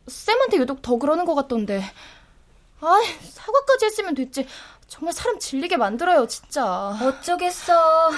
쌤한테 0.07 0.57
유독 0.57 0.81
더 0.81 0.97
그러는 0.97 1.25
것 1.25 1.35
같던데. 1.35 1.83
아, 2.79 3.01
사과까지 3.21 3.85
했으면 3.85 4.13
됐지. 4.13 4.47
정말 4.87 5.13
사람 5.13 5.39
질리게 5.39 5.77
만들어요, 5.77 6.27
진짜. 6.27 6.97
어쩌겠어. 7.01 8.11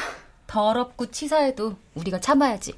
더럽고 0.47 1.09
치사해도 1.09 1.75
우리가 1.95 2.19
참아야지. 2.19 2.73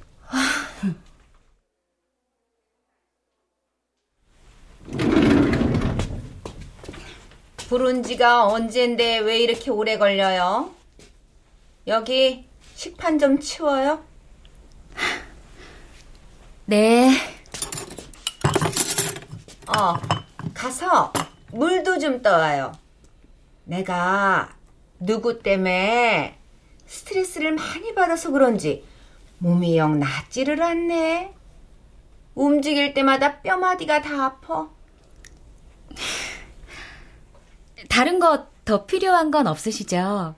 부른 7.68 8.02
지가 8.02 8.46
언젠데 8.48 9.18
왜 9.20 9.38
이렇게 9.38 9.70
오래 9.70 9.96
걸려요? 9.96 10.74
여기 11.86 12.46
식판 12.74 13.18
좀 13.18 13.40
치워요. 13.40 14.04
네. 16.66 17.10
어, 19.66 19.94
가서 20.52 21.12
물도 21.52 21.98
좀 21.98 22.22
떠와요. 22.22 22.72
내가 23.64 24.56
누구 24.98 25.42
때문에 25.42 26.38
스트레스를 26.86 27.52
많이 27.52 27.94
받아서 27.94 28.30
그런지 28.30 28.84
몸이 29.38 29.76
영 29.76 29.98
낫지를 29.98 30.62
않네. 30.62 31.34
움직일 32.34 32.94
때마다 32.94 33.40
뼈마디가 33.42 34.00
다 34.00 34.24
아파. 34.24 34.68
다른 37.88 38.18
거더 38.18 38.86
필요한 38.86 39.30
건 39.30 39.46
없으시죠? 39.46 40.34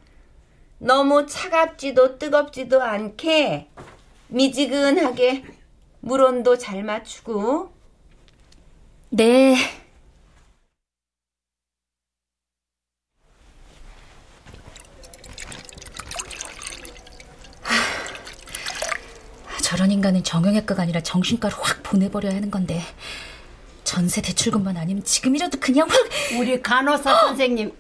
너무 0.79 1.27
차갑지도 1.27 2.19
뜨겁지도 2.19 2.83
않게 2.83 3.69
미지근하게 4.29 5.45
물온도 6.01 6.59
잘 6.59 6.83
맞추고 6.83 7.73
네. 9.11 9.55
인간은 20.05 20.23
정형외과가 20.23 20.83
아니라 20.83 21.01
정신과로 21.01 21.57
확 21.59 21.83
보내버려야 21.83 22.35
하는 22.35 22.51
건데 22.51 22.83
전세 23.85 24.21
대출금만 24.21 24.77
아니면 24.77 25.03
지금이라도 25.03 25.59
그냥 25.59 25.89
확 25.89 25.99
우리 26.39 26.61
간호사 26.61 27.21
선생님 27.21 27.73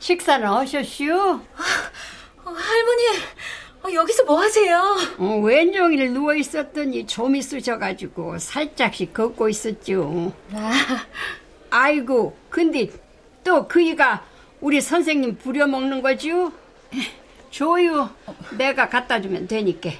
식사는 0.00 0.46
하셨슈? 0.46 1.40
어, 2.44 2.50
할머니 2.50 3.02
어, 3.84 3.92
여기서 3.94 4.24
뭐 4.24 4.38
하세요? 4.38 4.96
어, 5.16 5.40
왼종일 5.42 6.12
누워 6.12 6.34
있었더니 6.34 7.06
좀이 7.06 7.40
쑤셔가지고 7.40 8.38
살짝씩 8.38 9.14
걷고 9.14 9.48
있었죠. 9.48 10.32
아, 10.52 11.06
아이고, 11.70 12.36
근데 12.50 12.90
또 13.42 13.68
그이가 13.68 14.24
우리 14.60 14.80
선생님 14.80 15.36
부려먹는 15.38 16.00
거지요? 16.02 16.52
줘요. 17.50 18.10
내가 18.56 18.88
갖다 18.88 19.20
주면 19.20 19.46
되니까. 19.46 19.90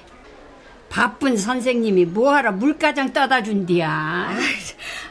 바쁜 0.99 1.35
선생님이 1.35 2.05
뭐하러 2.05 2.53
물가장 2.53 3.11
떠다 3.11 3.43
준디야. 3.43 4.29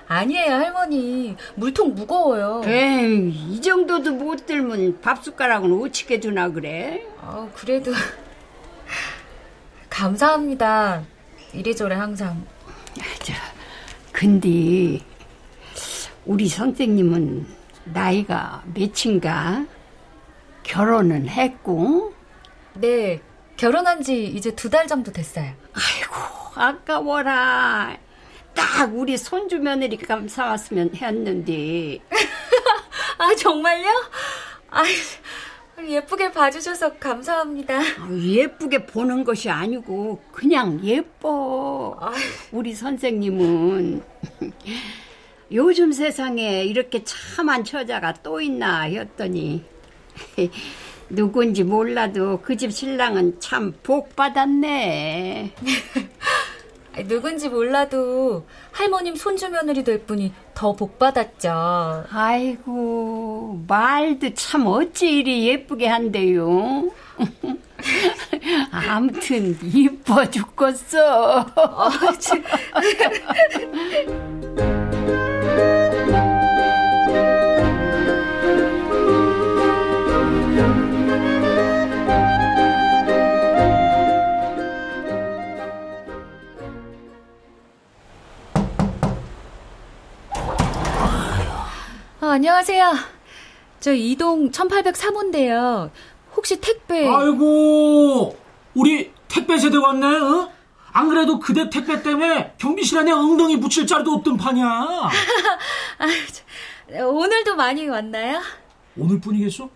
아니에요 0.08 0.54
할머니 0.54 1.36
물통 1.56 1.94
무거워요. 1.94 2.62
에이, 2.64 3.28
이 3.50 3.60
정도도 3.60 4.12
못 4.14 4.46
들면 4.46 5.02
밥숟가락은 5.02 5.70
오치게 5.70 6.20
주나 6.20 6.48
그래? 6.48 7.02
아, 7.20 7.46
그래도 7.54 7.92
감사합니다. 9.90 11.02
이래저래 11.52 11.96
항상. 11.96 12.42
저, 13.22 13.34
근데 14.10 15.00
우리 16.24 16.48
선생님은 16.48 17.46
나이가 17.84 18.62
몇인가? 18.72 19.66
결혼은 20.62 21.28
했고? 21.28 22.14
네, 22.72 23.20
결혼한 23.58 24.02
지 24.02 24.24
이제 24.24 24.50
두 24.54 24.70
달 24.70 24.86
정도 24.86 25.12
됐어요. 25.12 25.52
아이고, 25.74 26.14
아까워라. 26.54 27.96
딱 28.54 28.94
우리 28.94 29.16
손주 29.16 29.58
며느리 29.58 29.96
감사왔으면 29.96 30.94
했는데. 30.94 31.98
아, 33.18 33.34
정말요? 33.34 33.88
아, 34.70 34.84
예쁘게 35.82 36.32
봐주셔서 36.32 36.94
감사합니다. 36.94 37.80
예쁘게 38.10 38.86
보는 38.86 39.24
것이 39.24 39.50
아니고 39.50 40.22
그냥 40.32 40.80
예뻐. 40.84 41.98
우리 42.52 42.74
선생님은 42.74 44.02
요즘 45.52 45.92
세상에 45.92 46.64
이렇게 46.64 47.02
참한 47.04 47.64
처자가 47.64 48.14
또 48.22 48.40
있나 48.40 48.82
했더니 48.82 49.64
누군지 51.14 51.64
몰라도 51.64 52.40
그 52.42 52.56
집 52.56 52.72
신랑은 52.72 53.40
참 53.40 53.74
복 53.82 54.14
받았네. 54.16 55.52
누군지 57.08 57.48
몰라도 57.48 58.46
할머님 58.70 59.16
손주 59.16 59.48
며느리 59.50 59.82
될 59.82 59.98
분이 60.04 60.32
더 60.54 60.72
복 60.74 60.98
받았죠. 60.98 62.04
아이고 62.10 63.64
말도 63.66 64.34
참 64.34 64.66
어찌 64.66 65.18
이리 65.18 65.48
예쁘게 65.48 65.88
한대요. 65.88 66.90
아무튼 68.70 69.58
이뻐 69.62 70.30
죽겠어. 70.30 71.46
안녕하세요. 92.34 92.94
저 93.78 93.92
이동 93.92 94.50
1803호인데요. 94.50 95.88
혹시 96.34 96.60
택배... 96.60 97.06
아이고, 97.06 98.36
우리 98.74 99.12
택배 99.28 99.56
세대 99.56 99.76
왔네, 99.76 100.04
어? 100.04 100.50
안 100.92 101.08
그래도 101.10 101.38
그대 101.38 101.70
택배 101.70 102.02
때문에 102.02 102.54
경비실 102.58 102.98
안에 102.98 103.12
엉덩이 103.12 103.60
붙일 103.60 103.86
자리도 103.86 104.14
없던 104.14 104.36
판이야. 104.36 104.66
아, 104.66 106.06
저, 106.90 107.06
오늘도 107.06 107.54
많이 107.54 107.86
왔나요? 107.86 108.42
오늘뿐이겠어? 108.96 109.70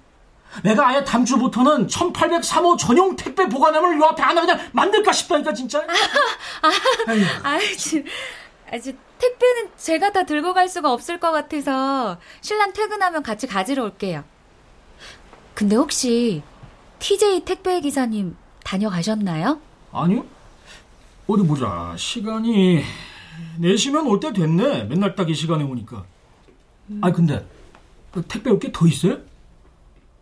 내가 0.64 0.88
아예 0.88 1.05
다음 1.05 1.25
주부터는 1.25 1.87
1803호 1.87 2.77
전용 2.77 3.14
택배 3.14 3.47
보관함을 3.49 4.01
요 4.01 4.05
앞에 4.07 4.21
하나 4.21 4.40
그냥 4.40 4.59
만들까 4.73 5.12
싶다니까, 5.12 5.55
진짜. 5.55 5.79
아, 6.62 6.71
아, 7.44 7.59
저, 7.79 7.99
아, 8.73 8.81
저, 8.81 8.90
택배는 9.18 9.70
제가 9.76 10.12
다 10.12 10.24
들고 10.24 10.54
갈 10.54 10.68
수가 10.68 10.92
없을 10.92 11.18
것 11.20 11.31
같아서 11.33 12.18
신랑 12.40 12.72
퇴근하면 12.72 13.22
같이 13.22 13.46
가지러 13.46 13.85
올게요. 13.85 14.24
근데 15.54 15.76
혹시 15.76 16.42
TJ 17.00 17.40
택배 17.44 17.81
기사님 17.81 18.37
다녀가셨나요? 18.64 19.61
아니요. 19.92 20.24
어디 21.26 21.42
보자. 21.46 21.94
시간이 21.98 22.83
4시면 23.61 24.09
올 24.09 24.20
때 24.20 24.33
됐네. 24.33 24.85
맨날 24.85 25.14
딱 25.14 25.28
이 25.28 25.35
시간에 25.35 25.64
오니까. 25.64 26.04
음. 26.90 27.00
아니 27.02 27.12
근데 27.14 27.46
그 28.12 28.22
택배 28.22 28.50
올 28.50 28.59
게 28.59 28.70
더 28.72 28.87
있어요? 28.87 29.18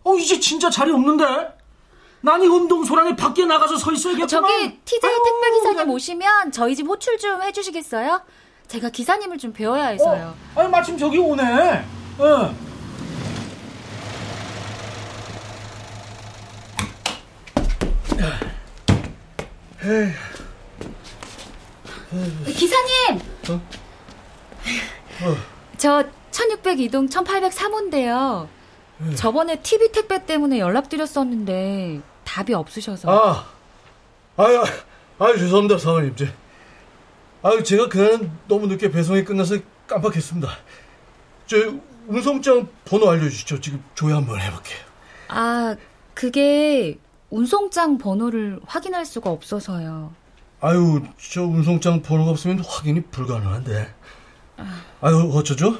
어 0.04 0.14
이제 0.16 0.38
진짜 0.40 0.70
자리 0.70 0.90
없는데. 0.92 1.24
난 2.22 2.42
이 2.42 2.46
운동소란에 2.46 3.14
밖에 3.14 3.44
나가서 3.44 3.76
서 3.76 3.92
있어야겠구나. 3.92 4.26
저기 4.26 4.78
TJ 4.84 5.00
택배 5.00 5.50
기사님 5.54 5.76
난... 5.76 5.90
오시면 5.90 6.50
저희 6.52 6.74
집 6.74 6.86
호출 6.88 7.18
좀 7.18 7.40
해주시겠어요? 7.42 8.20
제가 8.68 8.90
기사님을 8.90 9.38
좀 9.38 9.52
배워야 9.52 9.86
해서요. 9.88 10.34
어, 10.54 10.60
아니 10.60 10.68
마침 10.70 10.98
저기 10.98 11.18
오네. 11.18 11.42
어. 12.18 12.54
기사님! 22.46 23.20
어? 23.50 23.54
어. 25.22 25.36
저 25.76 26.04
1602동 26.30 27.10
1803호인데요. 27.10 28.48
네. 28.98 29.14
저번에 29.14 29.60
TV 29.60 29.92
택배 29.92 30.24
때문에 30.24 30.58
연락드렸었는데 30.58 32.00
답이 32.24 32.54
없으셔서. 32.54 33.10
아, 33.10 33.44
아유, 34.36 34.64
아유 35.18 35.38
죄송합니다 35.38 35.78
사모님. 35.78 36.16
제, 36.16 36.32
아유 37.46 37.62
제가 37.62 37.88
그날은 37.88 38.28
너무 38.48 38.66
늦게 38.66 38.90
배송이 38.90 39.22
끝나서 39.22 39.56
깜빡했습니다. 39.86 40.48
저 41.46 41.56
운송장 42.08 42.68
번호 42.84 43.08
알려주시죠. 43.08 43.60
지금 43.60 43.84
조회 43.94 44.12
한번 44.14 44.40
해볼게요. 44.40 44.78
아, 45.28 45.76
그게 46.12 46.98
운송장 47.30 47.98
번호를 47.98 48.58
확인할 48.66 49.06
수가 49.06 49.30
없어서요. 49.30 50.12
아유, 50.60 51.02
저 51.18 51.42
운송장 51.44 52.02
번호가 52.02 52.32
없으면 52.32 52.58
확인이 52.66 53.00
불가능한데. 53.04 53.94
아유, 55.00 55.30
어쩌죠? 55.32 55.78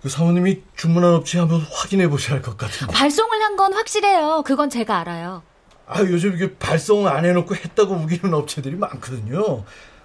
그 0.00 0.08
사모님이 0.08 0.62
주문한 0.76 1.12
업체 1.12 1.40
한번 1.40 1.60
확인해 1.60 2.08
보셔야 2.08 2.36
할 2.36 2.42
것 2.42 2.56
같은데. 2.56 2.90
발송을 2.94 3.42
한 3.42 3.56
건 3.56 3.74
확실해요. 3.74 4.44
그건 4.46 4.70
제가 4.70 5.00
알아요. 5.00 5.42
아, 5.86 6.00
요즘 6.00 6.32
이게 6.34 6.56
발송 6.56 7.06
안 7.06 7.26
해놓고 7.26 7.54
했다고 7.54 7.94
우기는 7.96 8.32
업체들이 8.32 8.76
많거든요. 8.76 9.64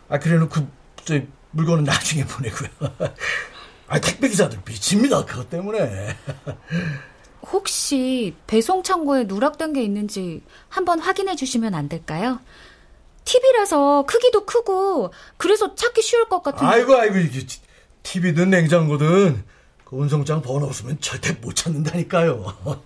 아, 0.10 0.20
그래놓고 0.20 0.68
저 1.04 1.20
물건은 1.52 1.84
나중에 1.84 2.26
보내고요. 2.28 2.70
아, 3.88 4.00
택배 4.00 4.28
기사들 4.30 4.60
미칩니다. 4.66 5.26
그것 5.26 5.50
때문에. 5.50 6.16
혹시 7.52 8.36
배송 8.48 8.82
창고에 8.84 9.26
누락된 9.26 9.74
게 9.74 9.84
있는지 9.84 10.42
한번 10.68 11.00
확인해 11.00 11.36
주시면 11.36 11.76
안 11.76 11.88
될까요? 11.88 12.40
TV라서 13.24 14.06
크기도 14.08 14.46
크고 14.46 15.12
그래서 15.38 15.76
찾기 15.76 16.02
쉬울 16.02 16.28
것 16.28 16.42
같은데. 16.44 16.66
아이고 16.66 16.96
아이고 16.96 17.18
이게 17.18 17.46
TV든 18.04 18.50
냉장고든 18.50 19.44
그 19.84 19.96
운송장 19.96 20.42
번호 20.42 20.66
없으면 20.68 21.00
절대 21.02 21.34
못 21.34 21.56
찾는다니까요. 21.56 22.82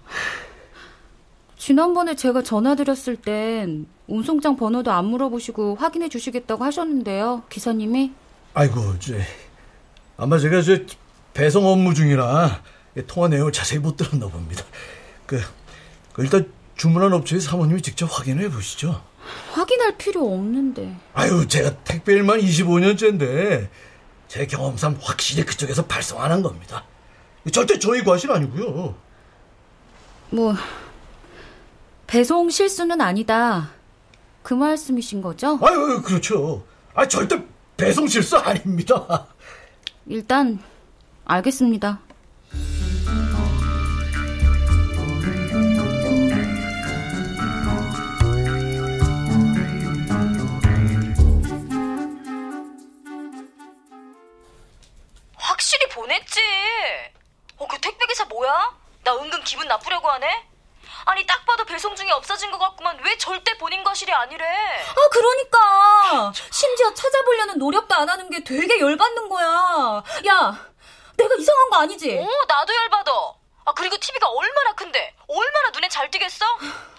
지난번에 1.60 2.16
제가 2.16 2.42
전화드렸을 2.42 3.18
땐 3.18 3.86
운송장 4.08 4.56
번호도 4.56 4.92
안 4.92 5.06
물어보시고 5.06 5.76
확인해 5.76 6.08
주시겠다고 6.08 6.64
하셨는데요, 6.64 7.44
기사님이. 7.50 8.14
아이고, 8.54 8.98
저 9.00 9.14
아마 10.16 10.40
제가 10.40 10.62
저 10.62 10.78
배송 11.34 11.68
업무 11.68 11.94
중이라 11.94 12.64
통화 13.08 13.28
내용을 13.28 13.52
자세히 13.52 13.80
못 13.80 13.98
들었나 13.98 14.28
봅니다. 14.28 14.64
그, 15.26 15.42
그 16.14 16.24
일단 16.24 16.50
주문한 16.78 17.12
업체의 17.12 17.42
사모님이 17.42 17.82
직접 17.82 18.06
확인해 18.10 18.50
보시죠. 18.50 19.04
확인할 19.52 19.98
필요 19.98 20.34
없는데. 20.34 20.96
아유, 21.14 21.46
제가 21.46 21.76
택배 21.84 22.14
일만 22.14 22.40
25년째인데 22.40 23.68
제 24.30 24.48
경험상 24.48 24.98
확실히 25.02 25.46
그쪽에서 25.46 25.86
발송 25.86 26.22
안한 26.22 26.42
겁니다. 26.42 26.86
절대 27.52 27.78
저희 27.78 28.02
과실 28.02 28.32
아니고요. 28.32 28.96
뭐 30.30 30.56
배송 32.10 32.50
실수는 32.50 33.00
아니다. 33.02 33.70
그 34.42 34.56
말씀이신 34.56 35.22
거죠? 35.22 35.60
아유, 35.62 36.02
그렇죠. 36.04 36.66
아, 36.96 37.08
절대 37.08 37.40
배송 37.78 38.08
실수 38.08 38.36
아닙니다. 38.36 39.28
일단 40.08 40.60
알겠습니다. 41.26 42.00
확실히 55.36 55.88
보냈지. 55.94 56.40
어, 57.58 57.68
그 57.68 57.80
택배기사 57.80 58.26
뭐야? 58.26 58.76
나 59.04 59.16
은근 59.16 59.44
기분 59.44 59.68
나쁘려고 59.68 60.08
하네? 60.08 60.26
아니 61.10 61.26
딱 61.26 61.44
봐도 61.44 61.66
배송 61.66 61.96
중에 61.96 62.12
없어진 62.12 62.52
것 62.52 62.60
같구만 62.60 63.00
왜 63.04 63.18
절대 63.18 63.58
본인 63.58 63.84
거실이 63.84 64.12
아니래 64.14 64.46
아 64.46 65.10
그러니까 65.12 66.32
심지어 66.52 66.94
찾아보려는 66.94 67.58
노력도 67.58 67.96
안 67.96 68.08
하는 68.08 68.30
게 68.30 68.44
되게 68.44 68.80
열받는 68.80 69.28
거야 69.28 70.04
야 70.28 70.70
내가 71.18 71.36
이상한 71.36 71.70
거 71.72 71.78
아니지? 71.78 72.16
어 72.20 72.28
나도 72.48 72.76
열받아 72.76 73.12
아 73.66 73.74
그리고 73.74 73.98
TV가 73.98 74.28
얼마나 74.30 74.74
큰데 74.76 75.16
얼마나 75.28 75.70
눈에 75.72 75.90
잘 75.90 76.12
띄겠어? 76.12 76.46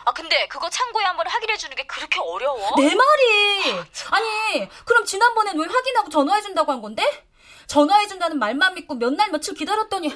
아 0.04 0.12
근데 0.12 0.48
그거 0.48 0.68
창고에 0.68 1.04
한번 1.04 1.28
확인해 1.28 1.56
주는 1.56 1.76
게 1.76 1.86
그렇게 1.86 2.18
어려워? 2.20 2.74
내 2.78 2.92
말이 2.92 3.84
아니 4.10 4.68
그럼 4.86 5.04
지난번엔 5.04 5.56
왜 5.56 5.66
확인하고 5.66 6.08
전화해 6.10 6.42
준다고 6.42 6.72
한 6.72 6.82
건데? 6.82 7.24
전화해 7.68 8.08
준다는 8.08 8.40
말만 8.40 8.74
믿고 8.74 8.96
몇 8.96 9.14
날 9.14 9.30
며칠 9.30 9.54
기다렸더니 9.54 10.12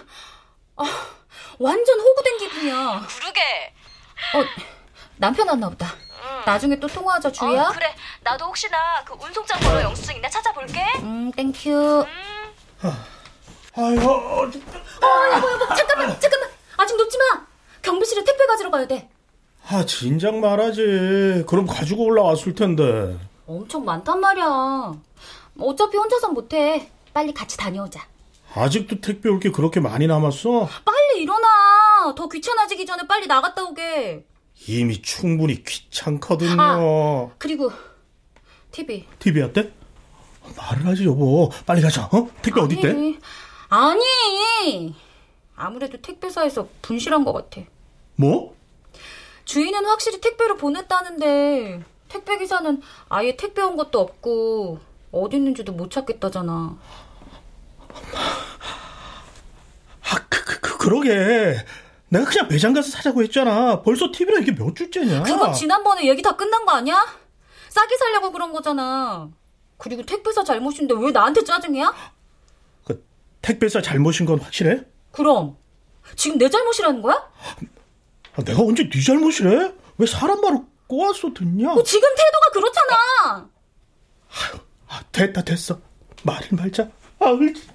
아, 0.77 0.85
완전 1.61 2.01
호구된 2.01 2.39
기분이야. 2.39 3.07
그러게. 3.17 3.73
어, 4.35 4.45
남편 5.17 5.49
왔나 5.49 5.69
보다. 5.69 5.87
응. 5.87 6.43
나중에 6.47 6.79
또 6.81 6.87
통화하자, 6.87 7.31
주희야. 7.33 7.63
어, 7.63 7.73
그래. 7.73 7.95
나도 8.23 8.47
혹시나 8.47 8.77
그 9.05 9.15
운송장 9.15 9.61
번호 9.61 9.81
영수증 9.83 10.17
있나 10.17 10.29
찾아볼게. 10.29 10.81
음, 11.01 11.31
thank 11.33 11.73
you. 11.73 12.05
아이고, 13.77 14.11
어, 14.11 14.43
여보, 14.45 15.51
여보, 15.51 15.75
잠깐만, 15.75 16.21
잠깐만. 16.21 16.49
아직 16.77 16.97
놓지 16.97 17.19
마. 17.19 17.47
경비실에 17.83 18.23
택배 18.25 18.47
가지러 18.47 18.71
가야 18.71 18.87
돼. 18.87 19.09
아, 19.69 19.85
진작 19.85 20.37
말하지. 20.37 21.45
그럼 21.49 21.67
가지고 21.67 22.05
올라왔을 22.05 22.55
텐데. 22.55 23.19
엄청 23.47 23.85
많단 23.85 24.21
말이야. 24.21 24.93
어차피 25.61 25.97
혼자선 25.97 26.35
못해. 26.35 26.91
빨리 27.13 27.33
같이 27.35 27.57
다녀오자. 27.57 28.01
아직도 28.55 29.01
택배 29.01 29.29
올 29.29 29.41
게 29.41 29.51
그렇게 29.51 29.81
많이 29.81 30.07
남았어? 30.07 30.69
빨리 30.85 31.23
일어나. 31.23 31.49
더 32.13 32.29
귀찮아지기 32.29 32.85
전에 32.85 33.07
빨리 33.07 33.27
나갔다 33.29 33.63
오게. 33.63 34.27
이미 34.67 35.01
충분히 35.01 35.63
귀찮거든요. 35.63 36.57
아. 36.61 37.31
그리고 37.39 37.71
TV. 38.73 39.07
TV 39.19 39.43
왔대? 39.43 39.73
말을 40.57 40.87
하지 40.87 41.05
여보. 41.07 41.51
빨리 41.65 41.81
가자. 41.81 42.05
어? 42.13 42.29
택배 42.43 42.61
어디 42.61 42.75
있대? 42.75 43.19
아니. 43.69 44.95
아무래도 45.57 46.01
택배사에서 46.01 46.69
분실한 46.83 47.25
것 47.25 47.33
같아. 47.33 47.63
뭐? 48.17 48.55
주인은 49.45 49.85
확실히 49.85 50.21
택배로 50.21 50.57
보냈다는데 50.57 51.85
택배 52.09 52.39
기사는 52.39 52.81
아예 53.09 53.37
택배 53.37 53.63
온 53.63 53.77
것도 53.77 54.01
없고 54.01 54.81
어디 55.13 55.37
있는지도 55.37 55.73
못 55.73 55.91
찾겠다잖아. 55.91 56.77
그, 60.29 60.61
그, 60.61 60.79
그러게. 60.79 61.57
내가 62.15 62.25
그냥 62.31 62.47
매장 62.49 62.73
가서 62.73 62.91
사자고 62.91 63.23
했잖아. 63.25 63.83
벌써 63.83 64.13
TV랑 64.13 64.43
이게 64.43 64.55
몇 64.55 64.77
주째냐? 64.77 65.25
그건 65.25 65.53
지난번에 65.53 66.07
얘기 66.07 66.23
다 66.23 66.37
끝난 66.37 66.65
거 66.65 66.71
아니야? 66.73 67.05
싸게 67.69 67.97
살려고 67.97 68.31
그런 68.31 68.53
거잖아. 68.53 69.29
그리고 69.79 70.05
택배사 70.05 70.45
잘못인데 70.45 70.95
왜 70.97 71.11
나한테 71.11 71.43
짜증이야? 71.43 71.93
그 72.85 73.05
택배사 73.43 73.83
잘못인 73.83 74.27
건 74.27 74.39
확실해? 74.39 74.83
그럼 75.11 75.57
지금 76.15 76.39
내 76.39 76.49
잘못이라는 76.49 77.03
거야? 77.03 77.17
아, 78.37 78.43
내가 78.45 78.63
언제 78.63 78.89
네 78.89 79.03
잘못이래? 79.03 79.75
왜 79.99 80.07
사람 80.07 80.41
말을 80.41 80.61
꼬아서 80.87 81.35
듣냐? 81.35 81.73
어, 81.73 81.83
지금 81.83 82.09
태도가 82.15 82.51
그렇잖아. 82.53 83.49
아, 84.87 85.03
됐다 85.11 85.43
됐어. 85.43 85.81
말을 86.23 86.49
말자. 86.53 86.89
아우 87.19 87.41
진짜. 87.53 87.75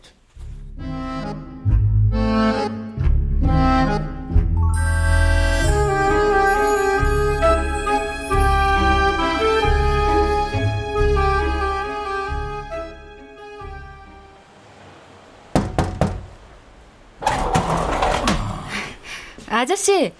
아저씨, 19.60 20.14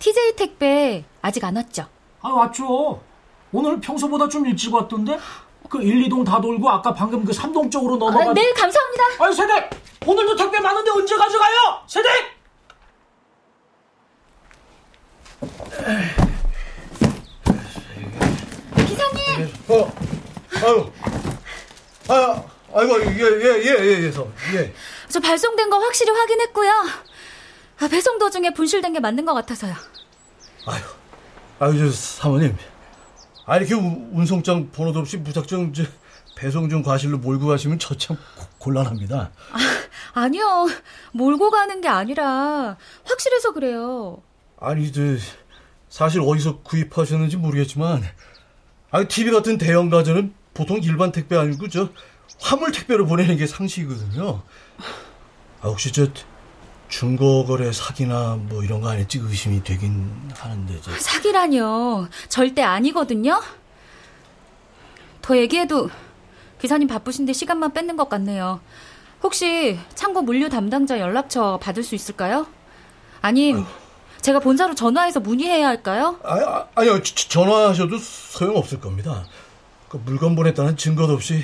TJ 0.00 0.36
택배 0.36 1.02
아직 1.22 1.42
안 1.44 1.56
왔죠? 1.56 1.86
아, 2.20 2.28
왔죠. 2.28 3.00
오늘 3.50 3.80
평소보다 3.80 4.28
좀 4.28 4.44
일찍 4.46 4.74
왔던데? 4.74 5.18
그 5.70 5.80
1, 5.82 6.08
2동 6.10 6.26
다 6.26 6.38
돌고 6.42 6.68
아까 6.68 6.92
방금 6.92 7.24
그 7.24 7.32
3동 7.32 7.70
쪽으로 7.70 7.96
넘어가. 7.96 8.30
아, 8.30 8.34
네, 8.34 8.52
감사합니다. 8.52 9.04
아니, 9.18 9.34
세댁! 9.34 9.70
오늘도 10.06 10.36
택배 10.36 10.60
많은데 10.60 10.90
언제 10.90 11.16
가져가요? 11.16 11.82
세댁! 11.86 12.10
기사님! 18.76 19.52
어, 19.68 19.92
아유, 20.66 20.92
아, 22.08 22.42
아이고, 22.74 23.00
예, 23.00 23.06
예, 23.06 23.62
예, 23.64 23.84
예, 23.84 24.02
예, 24.04 24.12
서, 24.12 24.28
예. 24.54 24.74
저 25.08 25.18
발송된 25.18 25.70
거 25.70 25.78
확실히 25.78 26.12
확인했고요. 26.12 26.72
아, 27.82 27.88
배송 27.88 28.18
도중에 28.18 28.50
분실된 28.54 28.92
게 28.92 29.00
맞는 29.00 29.24
것 29.24 29.34
같아서요. 29.34 29.74
아유, 30.66 30.82
아유, 31.58 31.78
저 31.78 31.90
사모님. 31.90 32.56
아, 33.44 33.56
이렇게 33.56 33.74
우- 33.74 34.08
운송장 34.12 34.70
번호도 34.70 35.00
없이 35.00 35.16
무작정 35.16 35.72
저 35.72 35.82
배송 36.36 36.68
중 36.70 36.82
과실로 36.82 37.18
몰고 37.18 37.46
가시면 37.46 37.78
저 37.80 37.96
참 37.96 38.16
곤란합니다. 38.58 39.32
아니요. 40.14 40.68
몰고 41.12 41.50
가는 41.50 41.80
게 41.80 41.88
아니라 41.88 42.76
확실해서 43.04 43.52
그래요. 43.52 44.22
아니, 44.60 44.92
저 44.92 45.00
사실 45.88 46.20
어디서 46.20 46.60
구입하셨는지 46.60 47.36
모르겠지만, 47.36 48.04
아, 48.92 49.04
TV 49.08 49.32
같은 49.32 49.58
대형 49.58 49.90
가전은 49.90 50.34
보통 50.54 50.78
일반 50.82 51.10
택배 51.10 51.36
아니고 51.36 51.68
저 51.68 51.88
화물 52.40 52.70
택배로 52.70 53.06
보내는 53.06 53.36
게 53.38 53.46
상식이거든요. 53.48 54.42
아, 55.62 55.68
혹시 55.68 55.90
저 55.92 56.06
중고거래 56.96 57.72
사기나 57.72 58.36
뭐 58.38 58.62
이런 58.62 58.82
거 58.82 58.90
아닐지 58.90 59.18
의심이 59.18 59.64
되긴 59.64 60.12
하는데 60.36 60.78
저. 60.82 60.90
사기라뇨. 60.98 62.06
절대 62.28 62.60
아니거든요. 62.62 63.40
더 65.22 65.38
얘기해도 65.38 65.88
기사님 66.60 66.88
바쁘신데 66.88 67.32
시간만 67.32 67.72
뺏는 67.72 67.96
것 67.96 68.10
같네요. 68.10 68.60
혹시 69.22 69.78
창고 69.94 70.20
물류 70.20 70.50
담당자 70.50 70.98
연락처 71.00 71.58
받을 71.62 71.82
수 71.82 71.94
있을까요? 71.94 72.46
아님 73.22 73.64
제가 74.20 74.40
본사로 74.40 74.74
전화해서 74.74 75.18
문의해야 75.20 75.66
할까요? 75.68 76.18
아, 76.22 76.34
아, 76.34 76.66
아니요, 76.74 77.02
저- 77.02 77.14
전화하셔도 77.28 77.96
소용없을 77.98 78.80
겁니다. 78.80 79.24
그 79.88 79.96
물건 80.04 80.36
보냈다는 80.36 80.76
증거도 80.76 81.14
없이 81.14 81.42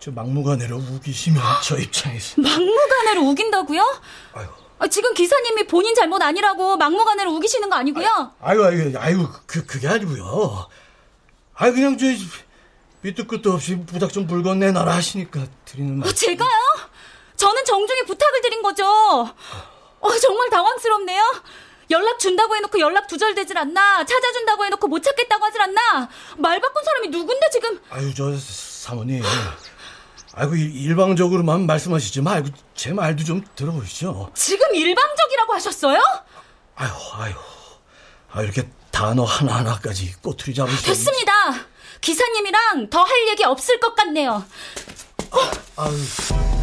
저 0.00 0.10
막무가내로 0.10 0.76
우기시면 0.78 1.40
저 1.62 1.78
입장에서. 1.78 2.40
막무가내로 2.42 3.22
우긴다고요? 3.30 3.82
아, 4.34 4.48
지금 4.88 5.12
기사님이 5.14 5.66
본인 5.66 5.94
잘못 5.94 6.22
아니라고 6.22 6.76
막무가내로 6.76 7.32
우기시는 7.34 7.68
거 7.68 7.76
아니고요? 7.76 8.32
아이고, 8.40 8.64
아이고, 8.64 8.98
아이고, 8.98 9.28
그, 9.46 9.66
그게 9.66 9.88
아니고요. 9.88 10.68
아이, 11.54 11.72
그냥 11.72 11.98
저, 11.98 12.06
밑도 13.02 13.26
끝도 13.26 13.52
없이 13.52 13.74
무작정 13.74 14.26
물건 14.26 14.58
내놔라 14.58 14.94
하시니까 14.94 15.46
드리는 15.64 15.98
말. 15.98 16.08
어, 16.08 16.12
제가요? 16.12 16.50
저는 17.36 17.64
정중히 17.64 18.02
부탁을 18.02 18.40
드린 18.42 18.62
거죠. 18.62 18.84
어, 18.84 20.18
정말 20.20 20.50
당황스럽네요. 20.50 21.22
연락 21.90 22.18
준다고 22.18 22.54
해놓고 22.56 22.78
연락 22.78 23.06
두절되질 23.08 23.56
않나? 23.58 24.04
찾아준다고 24.04 24.64
해놓고 24.64 24.86
못 24.86 25.02
찾겠다고 25.02 25.44
하질 25.44 25.60
않나? 25.62 26.08
말 26.38 26.60
바꾼 26.60 26.84
사람이 26.84 27.08
누군데 27.08 27.48
지금? 27.50 27.80
아유, 27.90 28.14
저, 28.14 28.30
사모님. 28.36 29.22
아이고, 30.34 30.54
일- 30.54 30.74
일방적으로만 30.76 31.66
말씀하시지 31.66 32.22
말고 32.22 32.48
제 32.74 32.92
말도 32.92 33.24
좀 33.24 33.44
들어보시죠. 33.56 34.30
지금 34.34 34.74
일방적이라고 34.74 35.54
하셨어요? 35.54 36.00
아유, 36.76 36.90
아유. 37.14 37.32
아, 38.32 38.42
이렇게 38.42 38.68
단어 38.90 39.24
하나 39.24 39.56
하나까지 39.56 40.14
꼬투리 40.22 40.54
잡으시면. 40.54 40.82
됐습니다. 40.84 41.32
기사님이랑 42.00 42.88
더 42.90 43.02
할 43.02 43.28
얘기 43.28 43.44
없을 43.44 43.78
것 43.80 43.94
같네요. 43.94 44.44
아유. 45.76 46.59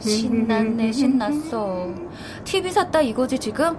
신났네, 0.00 0.92
신났어. 0.92 1.88
TV 2.44 2.70
샀다 2.72 3.00
이거지 3.00 3.38
지금? 3.38 3.76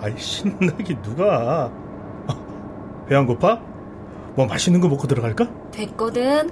아이 0.00 0.12
신나게 0.16 1.00
누가? 1.02 1.70
어, 2.28 3.06
배안 3.08 3.26
고파? 3.26 3.60
뭐 4.36 4.46
맛있는 4.46 4.80
거 4.80 4.88
먹고 4.88 5.06
들어갈까? 5.06 5.48
됐거든. 5.72 6.50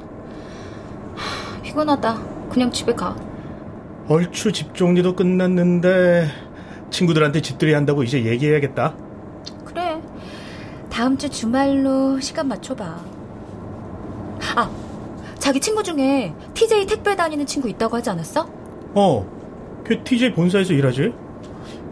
하, 1.14 1.62
피곤하다. 1.62 2.18
그냥 2.50 2.70
집에 2.70 2.94
가. 2.94 3.16
얼추 4.08 4.52
집 4.52 4.74
정리도 4.74 5.14
끝났는데 5.14 6.28
친구들한테 6.90 7.42
집들이 7.42 7.74
한다고 7.74 8.02
이제 8.02 8.24
얘기해야겠다. 8.24 8.94
그래. 9.66 10.00
다음 10.90 11.18
주 11.18 11.28
주말로 11.28 12.18
시간 12.20 12.48
맞춰봐. 12.48 13.04
아, 14.58 14.68
자기 15.38 15.60
친구 15.60 15.82
중에 15.84 16.34
TJ 16.54 16.86
택배 16.86 17.14
다니는 17.14 17.46
친구 17.46 17.68
있다고 17.68 17.96
하지 17.96 18.10
않았어? 18.10 18.48
어, 18.94 19.26
걔 19.86 20.02
TJ 20.02 20.34
본사에서 20.34 20.72
일하지? 20.72 21.12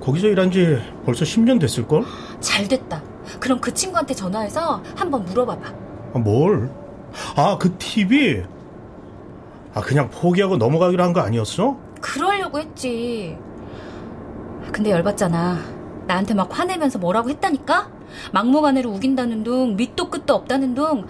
거기서 0.00 0.26
일한 0.28 0.50
지 0.50 0.78
벌써 1.04 1.24
10년 1.24 1.60
됐을걸? 1.60 2.02
잘 2.40 2.66
됐다. 2.66 3.02
그럼 3.38 3.60
그 3.60 3.72
친구한테 3.72 4.14
전화해서 4.14 4.82
한번 4.96 5.24
물어봐봐. 5.24 5.68
아, 6.14 6.18
뭘? 6.18 6.68
아, 7.36 7.56
그 7.58 7.76
TV? 7.78 8.42
아, 9.74 9.80
그냥 9.80 10.10
포기하고 10.10 10.56
넘어가기로 10.56 11.02
한 11.04 11.12
거 11.12 11.20
아니었어? 11.20 11.76
그러려고 12.00 12.58
했지. 12.58 13.36
근데 14.72 14.90
열받잖아. 14.90 15.58
나한테 16.06 16.34
막 16.34 16.48
화내면서 16.50 16.98
뭐라고 16.98 17.30
했다니까? 17.30 17.90
막무가내로 18.32 18.90
우긴다는 18.90 19.44
둥, 19.44 19.76
밑도 19.76 20.08
끝도 20.10 20.34
없다는 20.34 20.74
둥. 20.74 21.06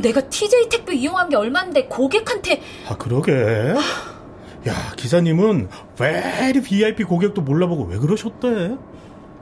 내가 0.00 0.20
TJ 0.20 0.68
택배 0.68 0.94
이용한 0.94 1.28
게 1.28 1.36
얼만데 1.36 1.86
고객한테 1.86 2.62
아 2.88 2.96
그러게. 2.96 3.74
야 4.68 4.92
기사님은 4.96 5.68
왜 6.00 6.52
VIP 6.62 7.04
고객도 7.04 7.42
몰라보고 7.42 7.84
왜 7.84 7.98
그러셨대? 7.98 8.76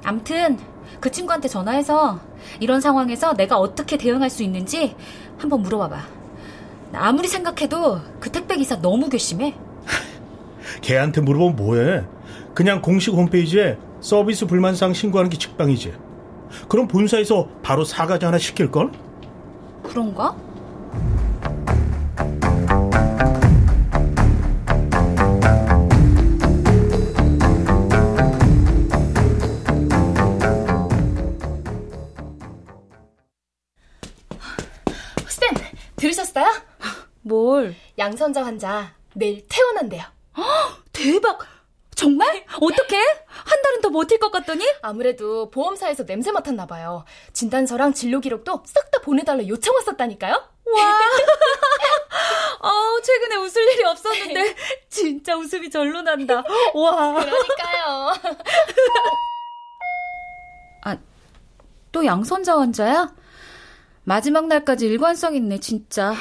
암튼 0.03 0.59
그 0.99 1.11
친구한테 1.11 1.49
전화해서 1.49 2.21
이런 2.59 2.81
상황에서 2.81 3.35
내가 3.35 3.59
어떻게 3.59 3.97
대응할 3.97 4.31
수 4.31 4.43
있는지 4.43 4.97
한번 5.39 5.63
물어봐봐. 5.63 6.21
아무리 6.93 7.29
생각해도 7.29 8.01
그 8.19 8.31
택배 8.31 8.57
기사 8.57 8.81
너무 8.81 9.09
괘씸해. 9.09 9.55
걔한테 10.83 11.21
물어보면 11.21 11.57
뭐해? 11.57 12.03
그냥 12.55 12.83
공식 12.83 13.13
홈페이지에 13.13 13.79
서비스 14.01 14.47
불만사항 14.47 14.95
신고하는 14.95 15.31
게 15.31 15.39
직방이지. 15.39 15.93
그럼 16.69 16.89
본사에서 16.89 17.47
바로 17.63 17.85
사과지 17.85 18.25
하나 18.25 18.39
시킬 18.39 18.71
걸? 18.71 18.91
그런가? 19.91 20.37
쌤, 35.29 35.51
들으셨어요? 35.97 36.47
뭘? 37.23 37.75
양선자 37.99 38.45
환자 38.45 38.95
내일 39.15 39.45
퇴원한대요. 39.49 40.05
대박! 40.93 41.60
정말? 42.01 42.43
어떻게? 42.63 42.97
한 42.97 43.63
달은 43.63 43.83
더 43.83 43.91
버틸 43.91 44.19
것 44.19 44.33
같더니? 44.33 44.65
아무래도 44.81 45.51
보험사에서 45.51 46.07
냄새 46.07 46.33
맡았나 46.33 46.65
봐요. 46.65 47.05
진단서랑 47.35 47.93
진료 47.93 48.21
기록도 48.21 48.63
싹 48.67 48.91
다 48.91 49.01
보내달라 49.03 49.47
요청 49.47 49.75
왔었다니까요. 49.77 50.33
와. 50.33 50.41
어, 52.69 53.01
최근에 53.03 53.37
웃을 53.37 53.63
일이 53.73 53.85
없었는데 53.85 54.57
진짜 54.89 55.37
웃음이 55.37 55.69
절로 55.71 56.01
난다. 56.01 56.43
와. 56.75 57.13
그러니까요. 57.21 58.15
아, 60.85 60.97
또 61.93 62.07
양선자 62.07 62.59
환자야? 62.59 63.13
마지막 64.05 64.47
날까지 64.49 64.87
일관성 64.87 65.35
있네, 65.37 65.61
진짜. 65.61 66.15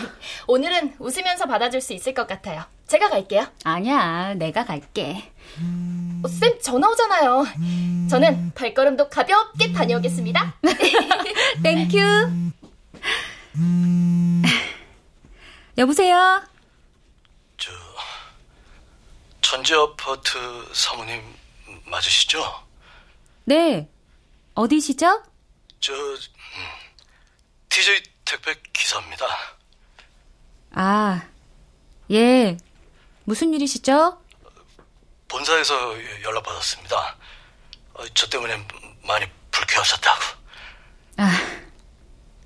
오늘은 0.45 0.97
웃으면서 0.99 1.45
받아줄 1.45 1.79
수 1.81 1.93
있을 1.93 2.13
것 2.13 2.27
같아요. 2.27 2.63
제가 2.89 3.07
갈게요. 3.09 3.45
아니야, 3.63 4.33
내가 4.33 4.65
갈게. 4.65 5.31
어, 6.23 6.27
쌤 6.27 6.59
전화 6.59 6.89
오잖아요. 6.89 7.45
저는 8.09 8.51
발걸음도 8.55 9.09
가볍게 9.09 9.71
다녀오겠습니다. 9.71 10.55
Thank 11.61 11.81
you. 11.81 11.97
여보세요? 15.77 16.41
저 17.57 17.71
천지 19.41 19.75
아파트 19.75 20.39
사모님 20.73 21.21
맞으시죠? 21.85 22.43
네. 23.45 23.87
어디시죠? 24.55 25.23
저 25.79 25.93
음, 25.93 26.17
TJ 27.69 28.01
택배 28.25 28.55
기사입니다. 28.73 29.25
아, 30.71 31.21
예. 32.11 32.57
무슨 33.29 33.53
일이시죠? 33.53 34.19
본사에서 35.27 35.95
연락 36.23 36.41
받았습니다. 36.41 37.15
어, 37.93 38.03
저 38.15 38.27
때문에 38.27 38.57
많이 39.03 39.27
불쾌하셨다고. 39.51 40.19
아, 41.17 41.39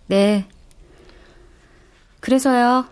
네. 0.08 0.46
그래서요. 2.20 2.86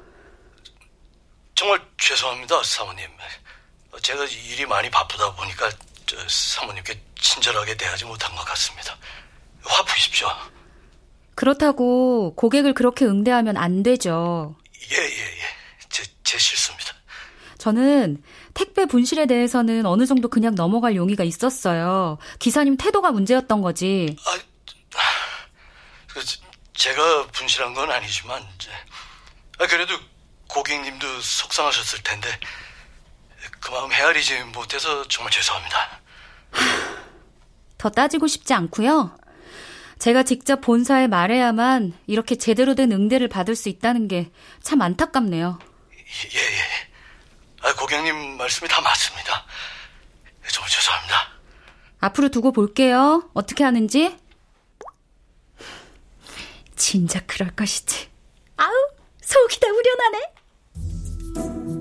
정말 1.53 1.85
죄송합니다, 1.97 2.63
사모님. 2.63 3.09
어, 3.91 3.99
제가 3.99 4.23
일이 4.23 4.65
많이 4.65 4.89
바쁘다 4.89 5.35
보니까 5.35 5.69
저 6.05 6.15
사모님께 6.29 6.97
친절하게 7.19 7.75
대하지 7.75 8.05
못한 8.05 8.33
것 8.37 8.45
같습니다. 8.45 8.95
화 9.63 9.83
푸십시오. 9.83 10.29
그렇다고 11.35 12.35
고객을 12.35 12.73
그렇게 12.73 13.03
응대하면 13.03 13.57
안 13.57 13.83
되죠. 13.83 14.55
예, 14.93 14.95
예, 14.95 15.39
예. 15.39 15.43
제, 15.89 16.05
제 16.23 16.37
실수입니다. 16.37 17.00
저는 17.65 18.23
택배 18.55 18.87
분실에 18.87 19.27
대해서는 19.27 19.85
어느 19.85 20.07
정도 20.07 20.29
그냥 20.29 20.55
넘어갈 20.55 20.95
용의가 20.95 21.23
있었어요. 21.23 22.17
기사님 22.39 22.75
태도가 22.75 23.11
문제였던 23.11 23.61
거지. 23.61 24.15
그, 26.07 26.25
제- 26.25 26.39
제가 26.73 27.27
분실한 27.27 27.75
건 27.75 27.91
아니지만, 27.91 28.41
이제, 28.55 28.71
아, 29.59 29.67
그래도 29.67 29.93
고객님도 30.47 31.21
속상하셨을 31.21 32.01
텐데, 32.01 32.27
그 33.59 33.69
마음 33.69 33.91
헤아리지 33.93 34.39
못해서 34.45 35.07
정말 35.07 35.31
죄송합니다. 35.31 36.01
더 37.77 37.89
따지고 37.91 38.25
싶지 38.25 38.55
않고요. 38.55 39.15
제가 39.99 40.23
직접 40.23 40.61
본사에 40.61 41.05
말해야만 41.05 41.93
이렇게 42.07 42.35
제대로 42.35 42.73
된 42.73 42.91
응대를 42.91 43.27
받을 43.27 43.55
수 43.55 43.69
있다는 43.69 44.07
게 44.07 44.31
참 44.63 44.81
안타깝네요. 44.81 45.59
예, 45.61 46.39
예. 46.39 46.60
아, 47.61 47.73
고객님 47.75 48.37
말씀이 48.37 48.67
다 48.69 48.81
맞습니다. 48.81 49.45
정말 50.51 50.69
죄송합니다. 50.69 51.15
앞으로 51.99 52.29
두고 52.29 52.51
볼게요. 52.51 53.29
어떻게 53.33 53.63
하는지. 53.63 54.17
진작 56.75 57.27
그럴 57.27 57.51
것이지. 57.55 58.09
아우, 58.57 58.71
속이 59.21 59.59
다 59.59 59.67
우려나네. 59.67 61.80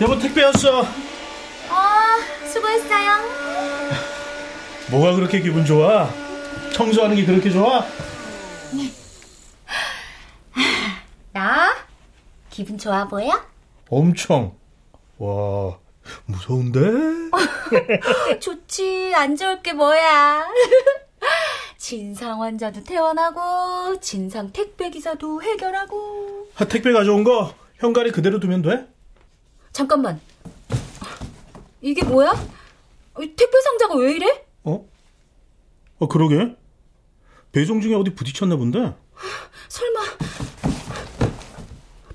여보 0.00 0.18
택배 0.18 0.44
왔어. 0.44 0.80
어, 0.80 0.86
수고했어요. 2.46 3.18
뭐가 4.90 5.14
그렇게 5.16 5.40
기분 5.40 5.64
좋아? 5.64 6.08
청소하는 6.72 7.16
게 7.16 7.24
그렇게 7.24 7.50
좋아? 7.50 7.84
나? 11.32 11.74
기분 12.48 12.78
좋아 12.78 13.06
보여? 13.06 13.30
엄청. 13.90 14.54
와, 15.18 15.76
무서운데? 16.26 16.80
좋지. 18.40 19.12
안 19.14 19.36
좋을 19.36 19.62
게 19.62 19.72
뭐야. 19.72 20.46
진상 21.76 22.40
환자도 22.42 22.84
퇴원하고, 22.84 23.98
진상 24.00 24.52
택배 24.52 24.90
기사도 24.90 25.42
해결하고. 25.42 26.48
아, 26.56 26.64
택배 26.66 26.92
가져온 26.92 27.24
거 27.24 27.52
현관에 27.78 28.10
그대로 28.10 28.38
두면 28.40 28.62
돼? 28.62 28.86
잠깐만. 29.78 30.20
이게 31.80 32.02
뭐야? 32.04 32.32
이 33.20 33.32
택배 33.36 33.60
상자가 33.60 33.94
왜 33.94 34.10
이래? 34.10 34.44
어? 34.64 34.84
어, 36.00 36.08
그러게. 36.08 36.56
배송 37.52 37.80
중에 37.80 37.94
어디 37.94 38.12
부딪혔나 38.12 38.56
본데? 38.56 38.96
설마. 39.68 40.00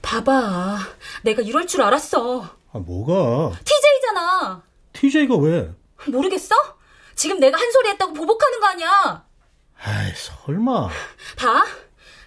봐봐. 0.02 0.78
내가 1.24 1.42
이럴 1.42 1.66
줄 1.66 1.82
알았어. 1.84 2.42
아, 2.74 2.80
뭐가? 2.80 3.58
TJ잖아. 3.64 4.62
TJ가 4.92 5.38
왜? 5.38 5.74
모르겠어? 6.08 6.54
지금 7.16 7.40
내가 7.40 7.58
한 7.58 7.72
소리 7.72 7.88
했다고 7.92 8.12
보복하는 8.12 8.60
거 8.60 8.68
아니야? 8.68 9.26
아이, 9.82 10.12
설마. 10.14 10.90
봐. 11.38 11.66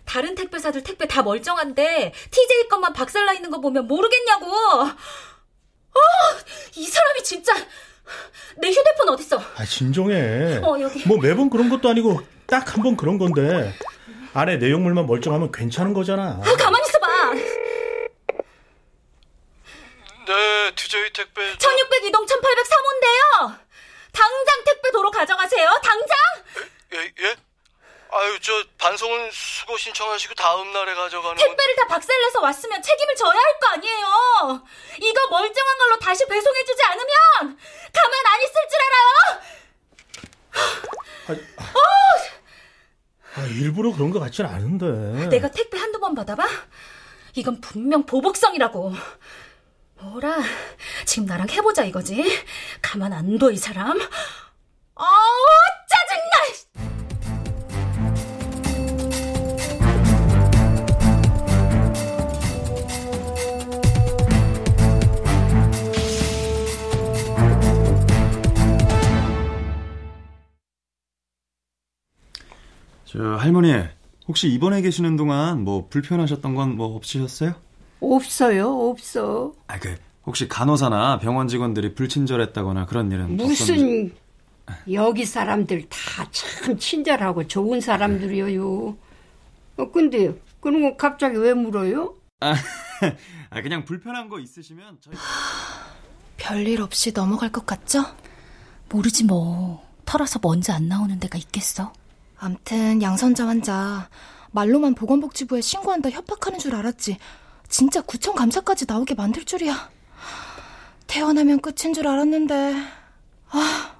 다른 0.06 0.34
택배사들 0.34 0.82
택배 0.82 1.06
다 1.06 1.22
멀쩡한데 1.22 2.12
TJ 2.30 2.68
것만 2.68 2.92
박살나 2.92 3.32
있는 3.34 3.50
거 3.50 3.60
보면 3.60 3.86
모르겠냐고. 3.86 4.46
아, 4.84 4.96
이 6.76 6.86
사람이 6.86 7.22
진짜 7.22 7.52
내 8.58 8.70
휴대폰 8.70 9.08
어딨어? 9.10 9.42
아, 9.56 9.64
진정해. 9.64 10.58
어, 10.62 10.80
여기. 10.80 11.06
뭐 11.08 11.18
매번 11.18 11.50
그런 11.50 11.68
것도 11.68 11.88
아니고 11.88 12.20
딱 12.46 12.68
한 12.76 12.82
번 12.82 12.96
그런 12.96 13.18
건데. 13.18 13.74
안에 14.34 14.58
내용물만 14.58 15.06
멀쩡하면 15.06 15.50
괜찮은 15.50 15.94
거잖아. 15.94 16.40
아, 16.44 16.56
가만히 16.56 16.86
있어 16.86 16.98
봐. 16.98 17.32
네, 20.26 20.74
TJ 20.74 21.12
택배. 21.12 21.56
1600 21.58 22.04
이동 22.04 22.26
1803호인데요. 22.26 23.58
당장 24.12 24.64
택배 24.64 24.90
도로 24.92 25.10
가져가세요. 25.10 25.70
당장. 25.82 26.16
예, 26.94 27.12
예? 27.24 27.36
아유, 28.12 28.38
저 28.40 28.52
반송은 28.78 29.30
수거 29.32 29.76
신청하시고 29.76 30.34
다음 30.34 30.72
날에 30.72 30.94
가져가는 30.94 31.36
건 31.36 31.36
택배를 31.36 31.76
다 31.76 31.86
박살내서 31.88 32.40
왔으면 32.40 32.82
책임을 32.82 33.14
져야 33.16 33.30
할 33.38 33.60
거 33.60 33.68
아니에요. 33.68 34.64
이거 35.00 35.28
멀쩡한 35.28 35.78
걸로 35.78 35.98
다시 35.98 36.26
배송해주지 36.26 36.82
않으면 36.84 37.08
가만 37.92 38.26
안 38.26 38.40
있을 38.42 38.54
줄 38.70 38.78
알아요. 38.86 39.40
일부러 43.60 43.92
그런 43.92 44.10
것 44.10 44.20
같진 44.20 44.46
않은데. 44.46 45.28
내가 45.28 45.50
택배 45.50 45.78
한두 45.78 45.98
번 46.00 46.14
받아봐? 46.14 46.46
이건 47.34 47.60
분명 47.60 48.06
보복성이라고. 48.06 48.92
뭐라, 50.00 50.36
지금 51.06 51.26
나랑 51.26 51.48
해보자 51.50 51.84
이거지? 51.84 52.22
가만 52.82 53.12
안 53.12 53.38
둬, 53.38 53.50
이 53.50 53.56
사람. 53.56 53.98
아우, 54.94 55.06
짜증나! 55.88 56.95
저 73.16 73.36
할머니 73.36 73.72
혹시 74.28 74.48
입원해 74.48 74.82
계시는 74.82 75.16
동안 75.16 75.62
뭐 75.64 75.88
불편하셨던 75.88 76.54
건 76.54 76.76
뭐 76.76 76.94
없으셨어요? 76.96 77.54
없어요, 78.00 78.90
없어. 78.90 79.54
아 79.68 79.78
그 79.78 79.96
혹시 80.26 80.48
간호사나 80.48 81.18
병원 81.20 81.46
직원들이 81.48 81.94
불친절했다거나 81.94 82.86
그런 82.86 83.10
일은 83.12 83.40
없었는지? 83.40 83.72
무슨 83.72 84.12
여기 84.92 85.24
사람들 85.24 85.88
다 85.88 86.26
참 86.32 86.76
친절하고 86.78 87.46
좋은 87.46 87.80
사람들이에요. 87.80 88.96
어, 89.78 89.90
근데 89.92 90.34
그런 90.60 90.82
거 90.82 90.96
갑자기 90.96 91.36
왜 91.36 91.54
물어요? 91.54 92.14
아, 92.40 92.54
아, 93.50 93.62
그냥 93.62 93.84
불편한 93.84 94.28
거 94.28 94.40
있으시면 94.40 94.98
저희 95.00 95.14
별일 96.36 96.82
없이 96.82 97.12
넘어갈 97.12 97.50
것 97.52 97.64
같죠? 97.64 98.04
모르지 98.90 99.24
뭐. 99.24 99.86
털어서 100.04 100.38
먼지 100.42 100.70
안 100.72 100.88
나오는 100.88 101.18
데가 101.20 101.38
있겠어? 101.38 101.92
암튼 102.38 103.02
양선자 103.02 103.46
환자 103.46 104.08
말로만 104.52 104.94
보건복지부에 104.94 105.60
신고한다 105.60 106.10
협박하는 106.10 106.58
줄 106.58 106.74
알았지. 106.74 107.18
진짜 107.68 108.00
구청 108.00 108.34
감사까지 108.34 108.86
나오게 108.86 109.14
만들 109.14 109.44
줄이야. 109.44 109.90
태어나면 111.06 111.60
끝인 111.60 111.92
줄 111.94 112.06
알았는데 112.08 112.74
아 113.50 113.96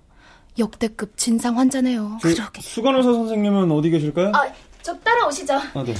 역대급 0.59 1.17
진상 1.17 1.59
환자네요. 1.59 2.19
그 2.23 2.35
수간호사 2.61 3.13
선생님은 3.13 3.71
어디 3.71 3.91
계실까요? 3.91 4.33
아, 4.35 4.47
저 4.83 4.97
따라오시죠. 5.01 5.55
아, 5.55 5.85
네. 5.85 5.95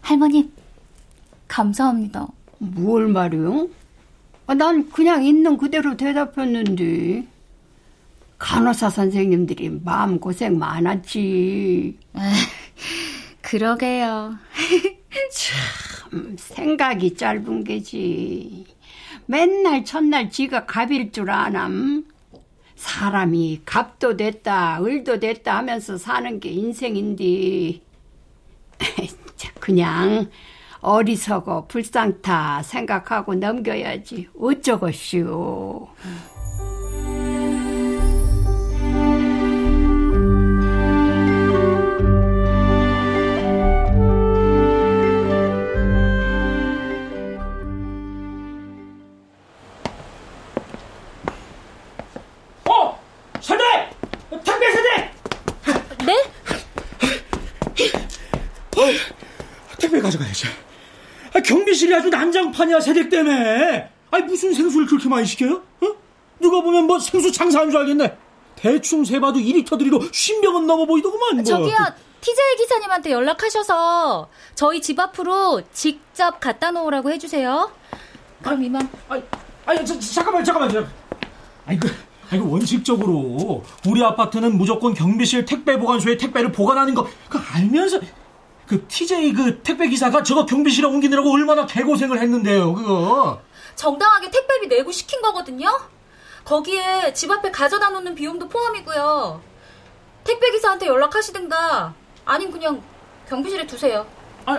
할머니, 0.00 0.50
감사합니다. 1.48 2.26
뭘 2.58 3.08
말이요? 3.08 3.68
아, 4.46 4.54
난 4.54 4.90
그냥 4.90 5.24
있는 5.24 5.56
그대로 5.56 5.96
대답했는데. 5.96 7.26
간호사 8.38 8.90
선생님들이 8.90 9.80
마음 9.84 10.18
고생 10.18 10.58
많았지. 10.58 11.96
그러게요. 13.40 14.36
참 15.32 16.36
생각이 16.36 17.14
짧은 17.14 17.64
게지. 17.64 18.66
맨날 19.26 19.84
첫날 19.84 20.30
지가 20.30 20.66
갑일 20.66 21.12
줄 21.12 21.30
아남. 21.30 22.04
사람이 22.74 23.62
갑도 23.64 24.16
됐다, 24.16 24.82
을도 24.82 25.20
됐다 25.20 25.58
하면서 25.58 25.96
사는 25.96 26.40
게 26.40 26.50
인생인데. 26.50 27.80
그냥 29.60 30.28
어리석어 30.82 31.66
불쌍타 31.68 32.62
생각하고 32.64 33.34
넘겨야지. 33.34 34.28
어쩌겠슈. 34.38 35.86
경비실이 61.42 61.94
아주 61.94 62.08
난장판이야, 62.08 62.80
세댁 62.80 63.10
때문에. 63.10 63.90
아니, 64.10 64.24
무슨 64.24 64.52
생수를 64.52 64.86
그렇게 64.86 65.08
많이 65.08 65.26
시켜요? 65.26 65.62
어? 65.80 65.86
누가 66.40 66.60
보면 66.60 66.86
뭐 66.86 66.98
생수 66.98 67.30
장사한 67.32 67.70
줄 67.70 67.80
알겠네. 67.80 68.16
대충 68.56 69.04
세봐도 69.04 69.38
2리터 69.38 69.78
들이고 69.78 69.98
50명은 69.98 70.66
넘어 70.66 70.84
보이더구만. 70.86 71.36
뭐. 71.36 71.44
저기요, 71.44 71.76
TJ 72.20 72.56
기사님한테 72.58 73.10
연락하셔서 73.10 74.28
저희 74.54 74.80
집 74.80 75.00
앞으로 75.00 75.62
직접 75.72 76.38
갖다 76.38 76.70
놓으라고 76.70 77.10
해주세요. 77.10 77.70
그럼 78.42 78.62
이만. 78.62 78.88
아니, 79.08 79.22
아니, 79.66 79.84
저, 79.86 79.98
잠깐만, 79.98 80.44
잠깐만. 80.44 80.70
저. 80.70 80.84
아니, 81.66 81.78
그, 81.78 81.92
아니, 82.30 82.40
그 82.40 82.50
원칙적으로 82.50 83.64
우리 83.86 84.02
아파트는 84.04 84.56
무조건 84.56 84.94
경비실 84.94 85.44
택배 85.44 85.78
보관소에 85.78 86.16
택배를 86.16 86.52
보관하는 86.52 86.94
거, 86.94 87.08
그 87.28 87.38
알면서 87.54 88.00
그 88.72 88.86
TJ 88.88 89.34
그 89.34 89.60
택배 89.60 89.86
기사가 89.86 90.22
저거 90.22 90.46
경비실에 90.46 90.86
옮기느라고 90.86 91.30
얼마나 91.30 91.66
개고생을 91.66 92.18
했는데요, 92.18 92.72
그거. 92.72 93.42
정당하게 93.76 94.30
택배비 94.30 94.68
내고 94.68 94.90
시킨 94.90 95.20
거거든요. 95.20 95.68
거기에 96.46 97.12
집 97.12 97.30
앞에 97.30 97.50
가져다 97.50 97.90
놓는 97.90 98.14
비용도 98.14 98.48
포함이고요. 98.48 99.42
택배 100.24 100.50
기사한테 100.52 100.86
연락하시든가 100.86 101.92
아님 102.24 102.50
그냥 102.50 102.82
경비실에 103.28 103.66
두세요. 103.66 104.06
아, 104.46 104.58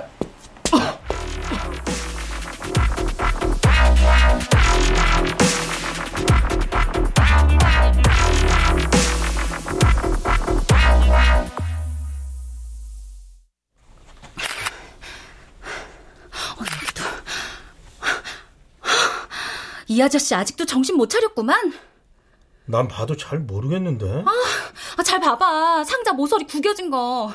이 19.87 20.01
아저씨 20.01 20.33
아직도 20.35 20.65
정신 20.65 20.95
못 20.97 21.09
차렸구만. 21.09 21.73
난 22.65 22.87
봐도 22.87 23.15
잘 23.17 23.39
모르겠는데. 23.39 24.23
아, 24.97 25.03
잘 25.03 25.19
봐봐. 25.19 25.83
상자 25.83 26.13
모서리 26.13 26.45
구겨진 26.45 26.89
거. 26.89 27.33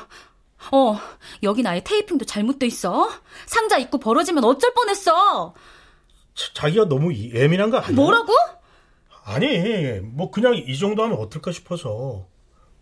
어, 0.71 0.99
여긴 1.43 1.67
아예 1.67 1.81
테이핑도 1.83 2.25
잘못돼 2.25 2.65
있어. 2.67 3.09
상자 3.45 3.77
입고 3.77 3.99
벌어지면 3.99 4.43
어쩔 4.43 4.73
뻔했어. 4.73 5.53
자- 6.35 6.51
자기가 6.53 6.85
너무 6.89 7.13
이- 7.13 7.31
예민한 7.33 7.69
거 7.69 7.77
아니야? 7.77 7.95
뭐라고? 7.95 8.33
아니, 9.23 9.99
뭐 10.01 10.31
그냥 10.31 10.55
이 10.55 10.77
정도 10.77 11.03
하면 11.03 11.17
어떨까 11.19 11.51
싶어서. 11.51 12.25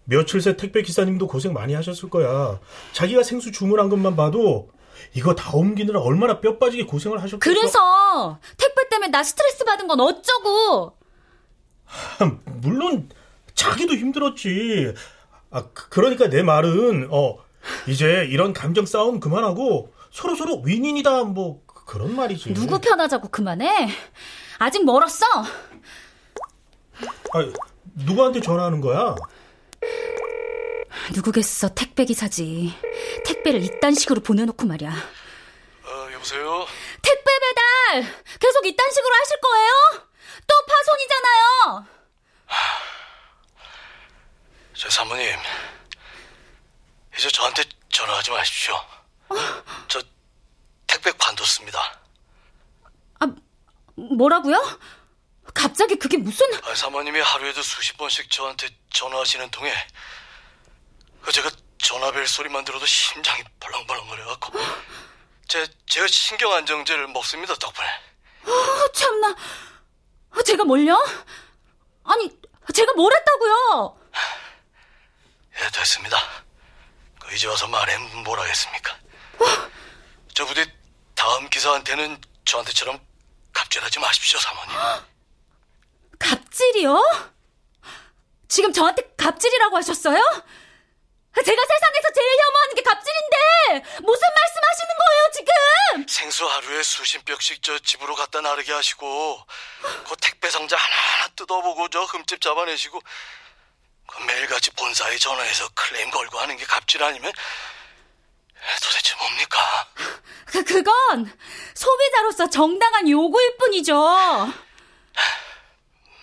며칠 0.05 0.39
새 0.41 0.55
택배 0.55 0.81
기사님도 0.83 1.27
고생 1.27 1.51
많이 1.51 1.73
하셨을 1.73 2.09
거야. 2.09 2.59
자기가 2.93 3.23
생수 3.23 3.51
주문한 3.51 3.89
것만 3.89 4.15
봐도 4.15 4.69
이거 5.13 5.33
다 5.35 5.51
옮기느라 5.53 5.99
얼마나 5.99 6.39
뼈 6.39 6.57
빠지게 6.57 6.85
고생을 6.85 7.17
하셨겠어. 7.21 7.39
그래서 7.39 8.39
택배 8.57 8.87
때문에 8.89 9.09
나 9.09 9.23
스트레스 9.23 9.63
받은 9.65 9.87
건 9.87 9.99
어쩌고? 9.99 10.97
물론 12.61 13.09
자기도 13.55 13.93
힘들었지. 13.93 14.93
아, 15.49 15.63
그- 15.73 15.89
그러니까 15.89 16.27
내 16.29 16.43
말은 16.43 17.07
어 17.11 17.37
이제 17.87 18.27
이런 18.29 18.53
감정 18.53 18.85
싸움 18.85 19.19
그만하고 19.19 19.93
서로 20.11 20.35
서로 20.35 20.61
윈윈이다 20.61 21.23
뭐 21.25 21.61
그- 21.65 21.85
그런 21.85 22.15
말이지. 22.15 22.53
누구 22.53 22.79
편하자고 22.79 23.29
그만해. 23.29 23.89
아직 24.59 24.83
멀었어. 24.83 25.25
아, 27.33 27.51
누구한테 27.95 28.41
전화하는 28.41 28.81
거야? 28.81 29.15
누구겠어 31.13 31.73
택배 31.73 32.05
기사지. 32.05 32.73
택배를 33.25 33.63
이딴 33.63 33.95
식으로 33.95 34.21
보내놓고 34.21 34.65
말이야. 34.65 34.89
어, 34.91 36.09
여보세요? 36.13 36.67
택배 37.01 37.31
배달 37.39 38.23
계속 38.39 38.65
이딴 38.65 38.91
식으로 38.91 39.13
하실 39.15 39.39
거예요? 39.41 40.07
또 40.47 40.53
파손이잖아요. 40.67 41.87
저 44.73 44.89
사모님, 44.89 45.35
이제 47.17 47.29
저한테 47.29 47.63
전화하지 47.89 48.31
마십시오. 48.31 48.75
저 49.87 50.01
택배 50.85 51.11
관뒀습니다. 51.17 51.99
뭐라고요? 53.95 54.79
갑자기 55.53 55.95
그게 55.95 56.17
무슨? 56.17 56.45
아, 56.63 56.75
사모님이 56.75 57.19
하루에도 57.19 57.63
수십 57.63 57.97
번씩 57.97 58.29
저한테 58.29 58.67
전화하시는 58.91 59.49
통에 59.49 59.71
그 59.71 59.77
제가 61.31 61.49
전화벨 61.77 62.27
소리만 62.27 62.63
들어도 62.65 62.85
심장이 62.85 63.43
벌렁벌렁거려갖고 63.59 64.59
제 65.47 65.67
제가 65.85 66.07
신경 66.07 66.53
안정제를 66.53 67.07
먹습니다 67.07 67.55
덕분에. 67.55 67.87
아, 68.45 68.87
참나. 68.93 69.35
아, 70.31 70.43
제가 70.43 70.63
뭘요? 70.63 70.97
아니 72.03 72.29
제가 72.73 72.93
뭘 72.93 73.13
했다고요? 73.13 73.97
예, 75.59 75.69
됐습니다. 75.71 76.17
그 77.19 77.33
이제 77.33 77.47
와서 77.47 77.67
말해 77.67 77.97
뭘 78.23 78.39
하겠습니까? 78.39 78.95
저 80.33 80.45
부대 80.45 80.65
다음 81.15 81.49
기사한테는 81.49 82.21
저한테처럼 82.45 82.99
갑질하지 83.53 83.99
마십시오, 83.99 84.39
사모님. 84.39 84.75
갑질이요? 86.19 87.01
지금 88.47 88.71
저한테 88.71 89.13
갑질이라고 89.17 89.77
하셨어요? 89.77 90.21
제가 91.43 91.61
세상에서 91.65 92.11
제일 92.15 92.27
혐오하는 92.39 92.75
게 92.75 92.81
갑질인데 92.81 93.99
무슨 94.01 94.27
말씀하시는 94.35 94.95
거예요 94.97 95.31
지금? 95.33 96.07
생수 96.07 96.47
하루에 96.47 96.83
수십 96.83 97.23
벽씩 97.25 97.61
저 97.63 97.77
집으로 97.79 98.15
갖다 98.15 98.41
나르게 98.41 98.73
하시고 98.73 99.45
그 100.07 100.15
택배 100.21 100.49
상자 100.49 100.75
하나하나 100.77 101.27
뜯어보고 101.35 101.89
저 101.89 102.03
흠집 102.03 102.41
잡아내시고 102.41 103.01
그 104.07 104.23
매일같이 104.23 104.71
본사에 104.71 105.17
전화해서 105.17 105.67
클레임 105.75 106.09
걸고 106.11 106.39
하는 106.39 106.55
게 106.57 106.65
갑질 106.65 107.03
아니면 107.03 107.31
도대체 108.81 109.15
뭡니까? 109.15 109.87
그 110.45 110.63
그건 110.63 111.37
소비자로서 111.75 112.49
정당한 112.49 113.07
요구일 113.09 113.57
뿐이죠. 113.57 113.93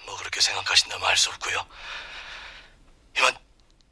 뭐 0.06 0.16
그렇게 0.18 0.40
생각하신다면 0.40 1.06
할수 1.06 1.30
없고요. 1.30 1.66
이만 3.18 3.36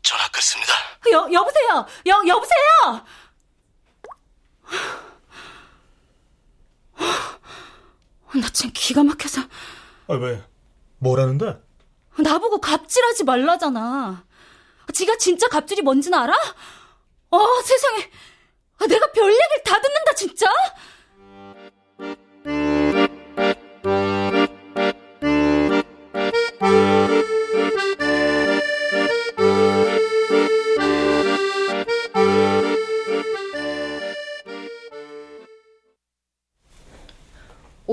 전화 0.03 0.29
끊습니다. 0.29 0.73
여 1.13 1.29
여보세요. 1.33 1.87
여 2.07 2.23
여보세요. 2.27 3.07
나 8.35 8.49
지금 8.53 8.71
기가 8.75 9.05
막혀서. 9.05 9.43
아, 10.09 10.15
왜? 10.15 10.43
뭐라는데? 10.99 11.61
나보고 12.19 12.61
갑질하지 12.61 13.25
말라잖아. 13.25 14.25
지가 14.93 15.17
진짜 15.19 15.49
갑질이 15.49 15.83
뭔지는 15.83 16.19
알아? 16.19 16.35
어, 17.31 17.61
세상에. 17.63 18.11
내가 18.89 19.13
별 19.13 19.25
얘기를 19.31 19.63
다 19.65 19.81
듣는다, 19.81 20.13
진짜? 20.15 20.47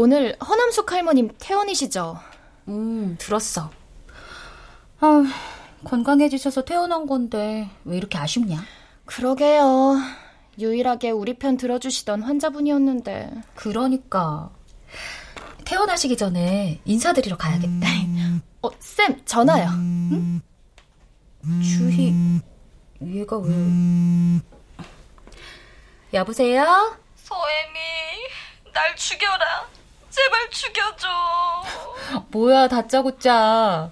오늘 0.02 0.38
허남숙 0.40 0.94
할머님 0.94 1.30
퇴원이시죠? 1.40 2.18
음, 2.70 3.18
들었어. 3.20 3.70
아, 5.02 5.24
건강해지셔서 5.84 6.64
퇴원한 6.64 7.06
건데 7.06 7.70
왜 7.84 7.98
이렇게 7.98 8.18
아쉽냐? 8.18 8.64
그러게요. 9.04 9.98
유일하게 10.58 11.12
우리 11.12 11.34
편 11.34 11.58
들어주시던 11.58 12.22
환자분이었는데. 12.22 13.30
그러니까 13.56 14.52
퇴원하시기 15.66 16.16
전에 16.16 16.80
인사드리러 16.86 17.36
가야겠다. 17.36 17.90
어, 18.64 18.70
쌤, 18.80 19.22
전화요. 19.26 19.68
응? 19.68 20.42
주희, 21.62 22.14
얘가 23.02 23.38
왜? 23.38 23.52
여보세요? 26.14 26.96
서애미, 27.18 27.80
날 28.74 28.96
죽여라. 28.96 29.79
제발 30.20 30.50
죽여줘. 30.50 31.08
뭐야, 32.32 32.68
다짜고짜. 32.68 33.90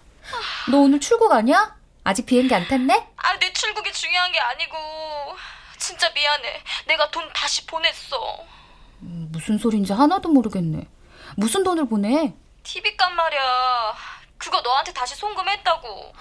너 0.70 0.78
오늘 0.78 1.00
출국 1.00 1.32
아니야? 1.32 1.74
아직 2.04 2.26
비행기 2.26 2.54
안 2.54 2.68
탔네? 2.68 3.08
아, 3.16 3.38
내 3.40 3.54
출국이 3.54 3.94
중요한 3.94 4.30
게 4.34 4.40
아니고. 4.40 4.76
진짜 5.78 6.10
미안해. 6.10 6.62
내가 6.88 7.10
돈 7.12 7.30
다시 7.34 7.66
보냈어. 7.66 8.44
음, 9.04 9.30
무슨 9.32 9.58
소린지 9.58 9.94
하나도 9.94 10.28
모르겠네. 10.30 10.90
무슨 11.38 11.64
돈을 11.64 11.88
보내? 11.88 12.34
TV 12.64 12.98
값 12.98 13.14
말이야. 13.14 13.96
그거 14.38 14.60
너한테 14.60 14.92
다시 14.92 15.16
송금했다고. 15.16 16.14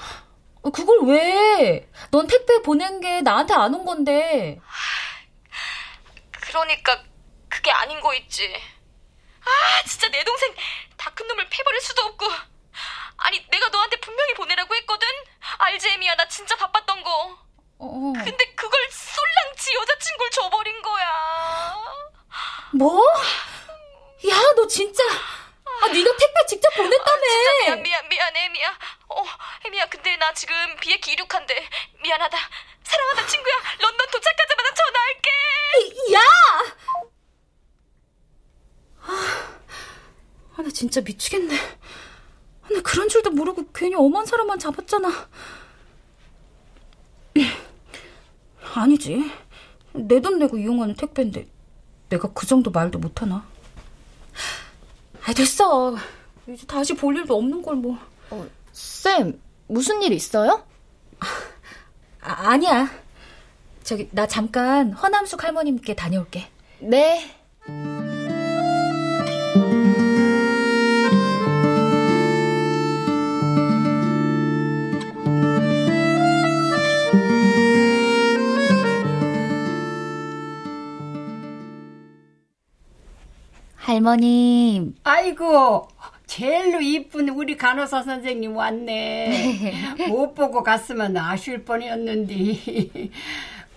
어, 0.62 0.70
그걸 0.70 1.00
왜? 1.06 1.88
넌 2.12 2.28
택배 2.28 2.62
보낸 2.62 3.00
게 3.00 3.22
나한테 3.22 3.54
안 3.54 3.74
온 3.74 3.84
건데. 3.84 4.60
그러니까 6.30 7.02
그게 7.48 7.72
아닌 7.72 8.00
거 8.00 8.14
있지. 8.14 8.54
아, 9.46 9.82
진짜 9.86 10.08
내 10.08 10.22
동생 10.24 10.54
다 10.96 11.10
큰 11.10 11.26
놈을 11.28 11.48
패버릴 11.48 11.80
수도 11.80 12.02
없고. 12.02 12.26
아니, 13.18 13.44
내가 13.48 13.68
너한테 13.68 13.96
분명히 14.00 14.34
보내라고 14.34 14.74
했거든? 14.76 15.06
알지, 15.58 15.88
에미야? 15.90 16.14
나 16.16 16.28
진짜 16.28 16.54
바빴던 16.56 17.02
거. 17.02 17.38
어. 17.78 18.12
근데 18.24 18.44
그걸 18.54 18.88
솔랑 18.90 19.56
지 19.56 19.74
여자친구를 19.74 20.30
줘버린 20.30 20.82
거야. 20.82 21.76
뭐? 22.72 23.02
야, 24.28 24.34
너 24.56 24.66
진짜. 24.66 25.02
아, 25.04 25.86
네가 25.88 26.16
택배 26.16 26.46
직접 26.48 26.68
보냈다며. 26.74 27.10
아, 27.10 27.20
진짜 27.28 27.76
미안, 27.76 27.82
미안, 27.82 28.08
미안, 28.08 28.36
에미야. 28.36 28.78
어, 29.08 29.24
에미야, 29.64 29.86
근데 29.86 30.16
나 30.16 30.32
지금 30.34 30.76
비행기 30.76 31.12
이륙한대. 31.12 31.68
미안하다. 32.02 32.38
사랑하다, 32.84 33.26
친구야. 33.26 33.54
런던 33.78 34.06
도착하자마자 34.10 34.74
전화할게. 34.74 35.30
야! 36.14 36.20
아, 39.06 40.62
나 40.62 40.68
진짜 40.70 41.00
미치겠네. 41.00 41.54
나 42.72 42.82
그런 42.82 43.08
줄도 43.08 43.30
모르고 43.30 43.66
괜히 43.74 43.94
엄한 43.94 44.26
사람만 44.26 44.58
잡았잖아. 44.58 45.08
아니지. 48.74 49.30
내 49.92 50.20
돈 50.20 50.38
내고 50.38 50.58
이용하는 50.58 50.94
택배인데 50.94 51.46
내가 52.10 52.28
그 52.32 52.46
정도 52.46 52.70
말도 52.70 52.98
못하나? 52.98 53.46
아, 55.24 55.32
됐어. 55.32 55.96
이제 56.48 56.66
다시 56.66 56.94
볼 56.94 57.16
일도 57.16 57.36
없는 57.36 57.62
걸 57.62 57.76
뭐. 57.76 57.98
어, 58.30 58.46
쌤, 58.72 59.40
무슨 59.68 60.02
일 60.02 60.12
있어요? 60.12 60.64
아, 61.18 62.50
아니야. 62.50 62.88
저기 63.82 64.08
나 64.12 64.26
잠깐 64.26 64.92
허남숙 64.92 65.42
할머님께 65.44 65.94
다녀올게. 65.94 66.48
네. 66.80 67.34
할머님. 83.86 84.96
아이고, 85.04 85.86
제일로 86.26 86.80
이쁜 86.80 87.28
우리 87.28 87.56
간호사 87.56 88.02
선생님 88.02 88.56
왔네. 88.56 89.74
못 90.10 90.34
보고 90.34 90.64
갔으면 90.64 91.16
아쉬울 91.16 91.64
뻔이었는데. 91.64 92.34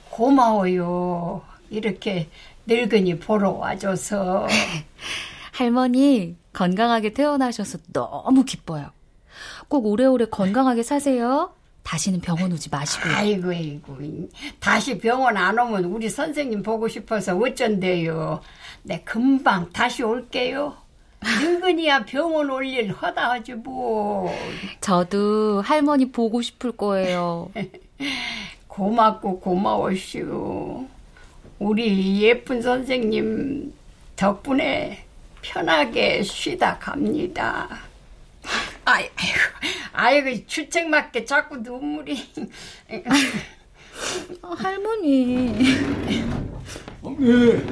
고마워요. 0.10 1.44
이렇게 1.70 2.28
늙은이 2.66 3.20
보러 3.20 3.52
와줘서. 3.52 4.48
할머니, 5.54 6.36
건강하게 6.54 7.14
태어나셔서 7.14 7.78
너무 7.94 8.46
기뻐요. 8.46 8.90
꼭 9.68 9.86
오래오래 9.86 10.26
건강하게 10.26 10.82
사세요. 10.82 11.54
다시는 11.90 12.22
병원 12.22 12.52
오지 12.52 12.70
마시고요. 12.70 13.16
아이고, 13.16 13.50
아이고. 13.50 13.98
다시 14.60 15.00
병원 15.00 15.36
안 15.38 15.58
오면 15.58 15.86
우리 15.86 16.08
선생님 16.08 16.62
보고 16.62 16.88
싶어서 16.88 17.36
어쩐대요. 17.36 18.42
내 18.84 19.02
금방 19.02 19.72
다시 19.72 20.04
올게요. 20.04 20.78
늙은이야 21.24 22.06
병원 22.06 22.48
올 22.52 22.64
일 22.68 22.92
허다하지 22.92 23.56
뭐. 23.56 24.32
저도 24.82 25.62
할머니 25.62 26.12
보고 26.12 26.44
싶을 26.44 26.74
거예요. 26.74 27.50
고맙고 28.68 29.40
고마워시오. 29.40 30.86
우리 31.58 32.22
예쁜 32.22 32.62
선생님 32.62 33.74
덕분에 34.16 35.06
편하게 35.42 36.22
쉬다 36.22 36.78
갑니다. 36.78 37.68
아이고, 38.90 39.14
아이고, 39.94 40.48
출첵맞게 40.48 41.26
자꾸 41.26 41.58
눈물이. 41.58 42.18
아, 44.42 44.56
할머니. 44.58 45.54
예, 47.22 47.66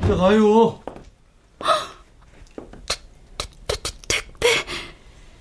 자 0.00 0.16
가요. 0.16 0.82
택배? 4.08 4.48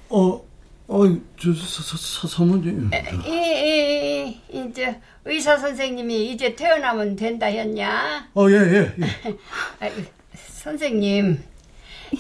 어, 0.10 0.46
어, 0.88 1.04
저 1.40 1.54
사, 1.54 1.82
사, 1.82 1.98
사, 1.98 2.28
사모님. 2.28 2.92
이, 3.26 3.32
이, 3.32 4.42
이제 4.52 5.00
의사 5.26 5.58
선생님이 5.58 6.32
이제 6.32 6.56
퇴원하면 6.56 7.16
된다 7.16 7.48
했냐? 7.48 8.30
어, 8.36 8.48
예, 8.52 8.56
예. 8.56 8.96
예. 9.00 9.38
아이고, 9.80 10.04
선생님, 10.36 11.44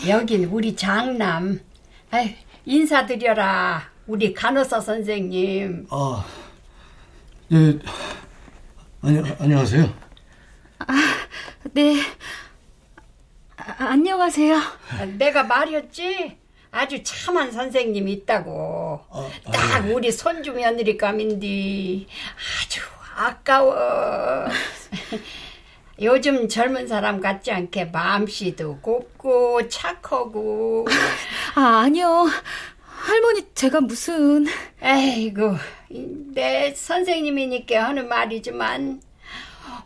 여긴 0.07 0.45
우리 0.45 0.75
장남. 0.75 1.59
아이, 2.09 2.35
인사드려라. 2.65 3.89
우리 4.07 4.33
간호사 4.33 4.79
선생님. 4.81 5.87
아, 5.89 6.25
예, 7.51 7.79
아니, 9.01 9.19
안녕하세요. 9.39 9.93
아, 10.79 10.85
네. 11.73 12.01
아, 13.57 13.75
안녕하세요. 13.77 14.59
내가 15.17 15.43
말했지? 15.43 16.37
아주 16.71 17.03
참한 17.03 17.51
선생님이 17.51 18.11
있다고. 18.13 19.01
딱 19.51 19.85
우리 19.91 20.11
손주 20.11 20.53
며느리 20.53 20.97
감인데 20.97 22.05
아주 22.63 22.81
아까워. 23.15 24.47
요즘 26.01 26.47
젊은 26.47 26.87
사람 26.87 27.19
같지 27.19 27.51
않게 27.51 27.85
마음씨도 27.85 28.77
곱고 28.79 29.67
착하고. 29.67 30.87
아, 31.55 31.81
아니요. 31.83 32.27
할머니, 32.85 33.45
제가 33.53 33.81
무슨. 33.81 34.45
에이구, 34.81 35.57
내 36.33 36.73
선생님이니까 36.73 37.83
하는 37.89 38.07
말이지만, 38.07 39.01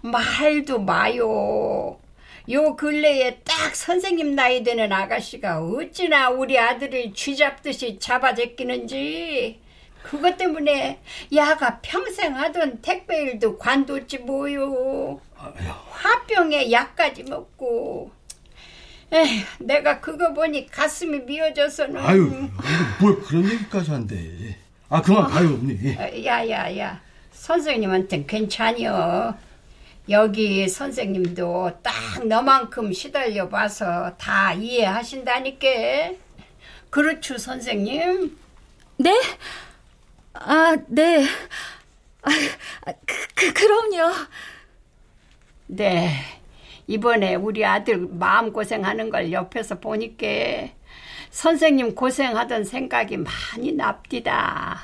말도 0.02 0.80
마요. 0.82 1.98
요 2.52 2.76
근래에 2.76 3.40
딱 3.44 3.76
선생님 3.76 4.36
나이 4.36 4.62
되는 4.64 4.94
아가씨가 4.94 5.62
어찌나 5.64 6.30
우리 6.30 6.60
아들을 6.60 7.14
쥐잡듯이 7.14 7.98
잡아제끼는지. 8.00 9.60
그것 10.04 10.38
때문에 10.38 11.00
야가 11.34 11.80
평생 11.82 12.36
하던 12.36 12.84
택배 12.84 13.24
일도 13.24 13.58
관뒀지 13.58 14.20
뭐요. 14.20 15.20
화병에 15.90 16.72
약까지 16.72 17.24
먹고. 17.24 18.12
에휴, 19.14 19.44
내가 19.60 20.00
그거 20.00 20.34
보니 20.34 20.68
가슴이 20.68 21.20
미어져서는. 21.20 21.98
아유, 22.00 22.50
뭘 23.00 23.20
그런 23.22 23.46
얘기까지 23.50 23.92
한대. 23.92 24.58
아, 24.90 25.02
그만 25.02 25.30
가요, 25.30 25.48
언니. 25.50 25.96
야 26.26 26.48
야 26.50 26.78
야, 26.78 27.02
선생님한텐 27.32 28.28
괜찮여. 28.28 29.38
여기 30.10 30.68
선생님도 30.70 31.80
딱 31.82 31.94
너만큼 32.28 32.94
시달려 32.94 33.50
봐서 33.50 34.16
다 34.18 34.54
이해하신다니까. 34.54 35.68
그렇죠, 36.92 37.38
선생님? 37.38 38.38
네? 38.98 39.22
아, 40.34 40.76
네. 40.88 41.26
아, 42.22 42.30
그, 43.06 43.28
그, 43.36 43.54
그럼요. 43.54 44.14
네. 45.68 46.12
이번에 46.88 47.36
우리 47.36 47.66
아들 47.66 48.08
마음고생하는 48.12 49.10
걸 49.10 49.32
옆에서 49.32 49.80
보니까 49.80 50.26
선생님 51.32 51.96
고생하던 51.96 52.64
생각이 52.64 53.18
많이 53.18 53.72
납디다. 53.74 54.80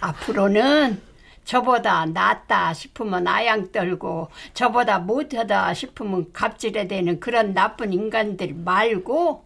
앞으로는 0.00 1.00
저보다 1.44 2.06
낫다 2.06 2.74
싶으면 2.74 3.26
아양 3.26 3.70
떨고 3.72 4.28
저보다 4.52 4.98
못하다 4.98 5.72
싶으면 5.74 6.32
갑질해대는 6.32 7.20
그런 7.20 7.54
나쁜 7.54 7.92
인간들 7.92 8.54
말고 8.54 9.44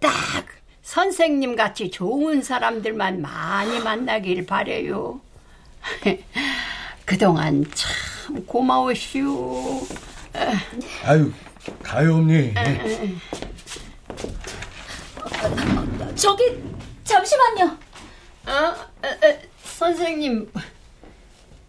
딱 0.00 0.10
선생님 0.82 1.54
같이 1.56 1.90
좋은 1.90 2.42
사람들만 2.42 3.22
많이 3.22 3.78
만나길 3.80 4.46
바래요. 4.46 5.20
그동안 7.04 7.64
참 7.74 8.44
고마우시오. 8.46 9.80
아유, 11.04 11.32
가요, 11.82 12.16
언니. 12.16 12.52
저기, 16.16 16.62
잠시만요. 17.04 17.78
어, 18.46 18.74
선생님, 19.62 20.52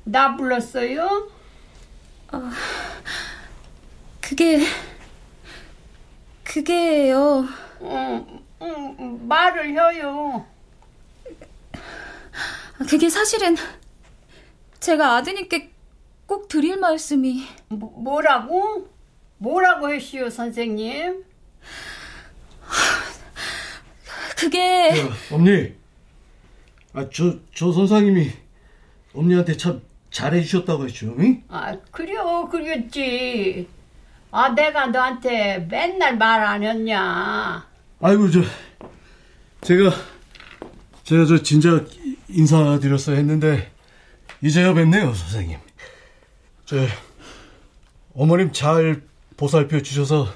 나 0.05 0.35
불렀어요? 0.35 1.29
어, 2.31 2.41
그게, 4.21 4.65
그게요. 6.43 7.45
음, 7.81 8.39
음, 8.61 9.27
말을 9.27 9.69
해요. 9.69 10.45
그게 12.89 13.09
사실은 13.09 13.55
제가 14.79 15.15
아드님께 15.17 15.71
꼭 16.25 16.47
드릴 16.47 16.77
말씀이 16.79 17.43
뭐, 17.69 17.91
뭐라고? 17.97 18.87
뭐라고 19.37 19.91
했시오 19.91 20.29
선생님? 20.29 21.23
그게 24.37 24.91
저, 25.29 25.35
엄니 25.35 25.73
아, 26.93 27.05
저, 27.13 27.35
저 27.53 27.71
선생님이 27.71 28.31
엄니한테 29.13 29.55
참 29.57 29.81
잘해주셨다고 30.11 30.85
했죠 30.87 31.13
응? 31.19 31.43
아 31.49 31.77
그래요 31.91 32.47
그랬지 32.51 33.67
아 34.31 34.49
내가 34.49 34.87
너한테 34.87 35.59
맨날 35.69 36.17
말 36.17 36.41
안 36.41 36.63
했냐 36.63 37.67
아이고 38.01 38.29
저 38.31 38.41
제가 39.61 39.91
제가 41.03 41.25
저 41.25 41.41
진짜 41.41 41.83
인사드렸어야 42.29 43.17
했는데 43.17 43.71
이제야 44.41 44.73
뵙네요 44.73 45.13
선생님 45.13 45.57
저 46.65 46.77
어머님 48.15 48.51
잘 48.51 49.03
보살펴 49.37 49.81
주셔서 49.81 50.27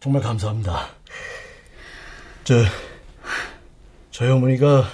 정말 0.00 0.20
감사합니다. 0.20 0.88
저 2.42 2.64
저희 4.10 4.30
어머니가 4.30 4.90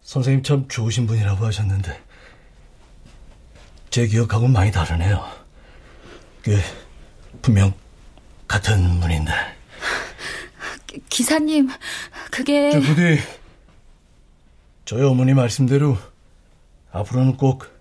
선생님 0.00 0.42
참 0.42 0.66
좋으신 0.68 1.06
분이라고 1.06 1.44
하셨는데 1.44 2.00
제 3.90 4.06
기억하고는 4.06 4.54
많이 4.54 4.72
다르네요. 4.72 5.22
그 6.42 6.58
분명 7.42 7.74
같은 8.48 9.00
분인데. 9.00 9.32
기 11.08 11.22
사님, 11.22 11.68
그게 12.30 12.70
저 12.72 12.80
부디 12.80 13.18
저희 14.84 15.02
어머니 15.02 15.34
말씀대로 15.34 15.98
앞으로는 16.90 17.36
꼭꼭 17.36 17.79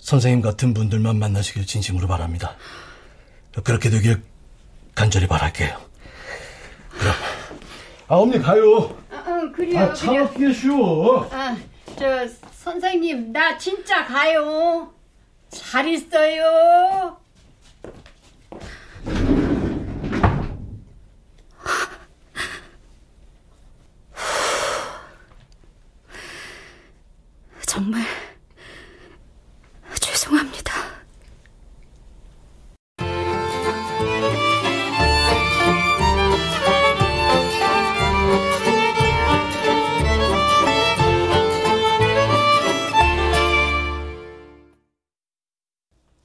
선생님 0.00 0.40
같은 0.40 0.74
분들만 0.74 1.18
만나시길 1.18 1.66
진심으로 1.66 2.08
바랍니다. 2.08 2.56
그렇게 3.64 3.90
되길 3.90 4.22
간절히 4.94 5.26
바랄게요. 5.26 5.76
그럼 6.98 7.14
아 8.08 8.16
언니 8.16 8.38
가요. 8.40 8.96
아, 9.10 9.16
어, 9.26 9.52
그래요 9.52 9.78
아, 9.78 9.94
차갑게 9.94 10.52
쉬워. 10.52 11.28
아, 11.32 11.56
저 11.98 12.26
선생님 12.52 13.32
나 13.32 13.56
진짜 13.56 14.04
가요 14.04 14.92
잘 15.50 15.88
있어요 15.88 17.16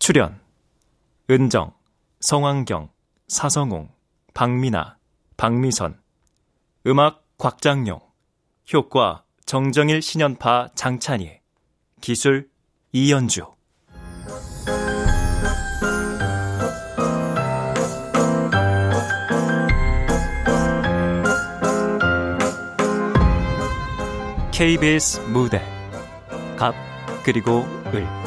출연 0.05 0.39
은정, 1.31 1.73
성환경, 2.19 2.91
사성웅, 3.27 3.89
박민아, 4.35 4.97
박미선 5.35 5.99
음악 6.85 7.25
곽장용 7.39 7.99
효과 8.71 9.23
정정일 9.47 10.03
신연파 10.03 10.69
장찬희 10.75 11.39
기술 12.01 12.51
이연주. 12.91 13.51
KBS 24.51 25.21
무대 25.31 25.63
갑 26.57 26.75
그리고 27.23 27.65
을 27.91 28.24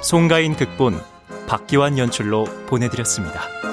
송가인 0.00 0.56
극본 0.56 0.98
박기환 1.46 1.98
연출로 1.98 2.44
보내드렸습니다. 2.66 3.69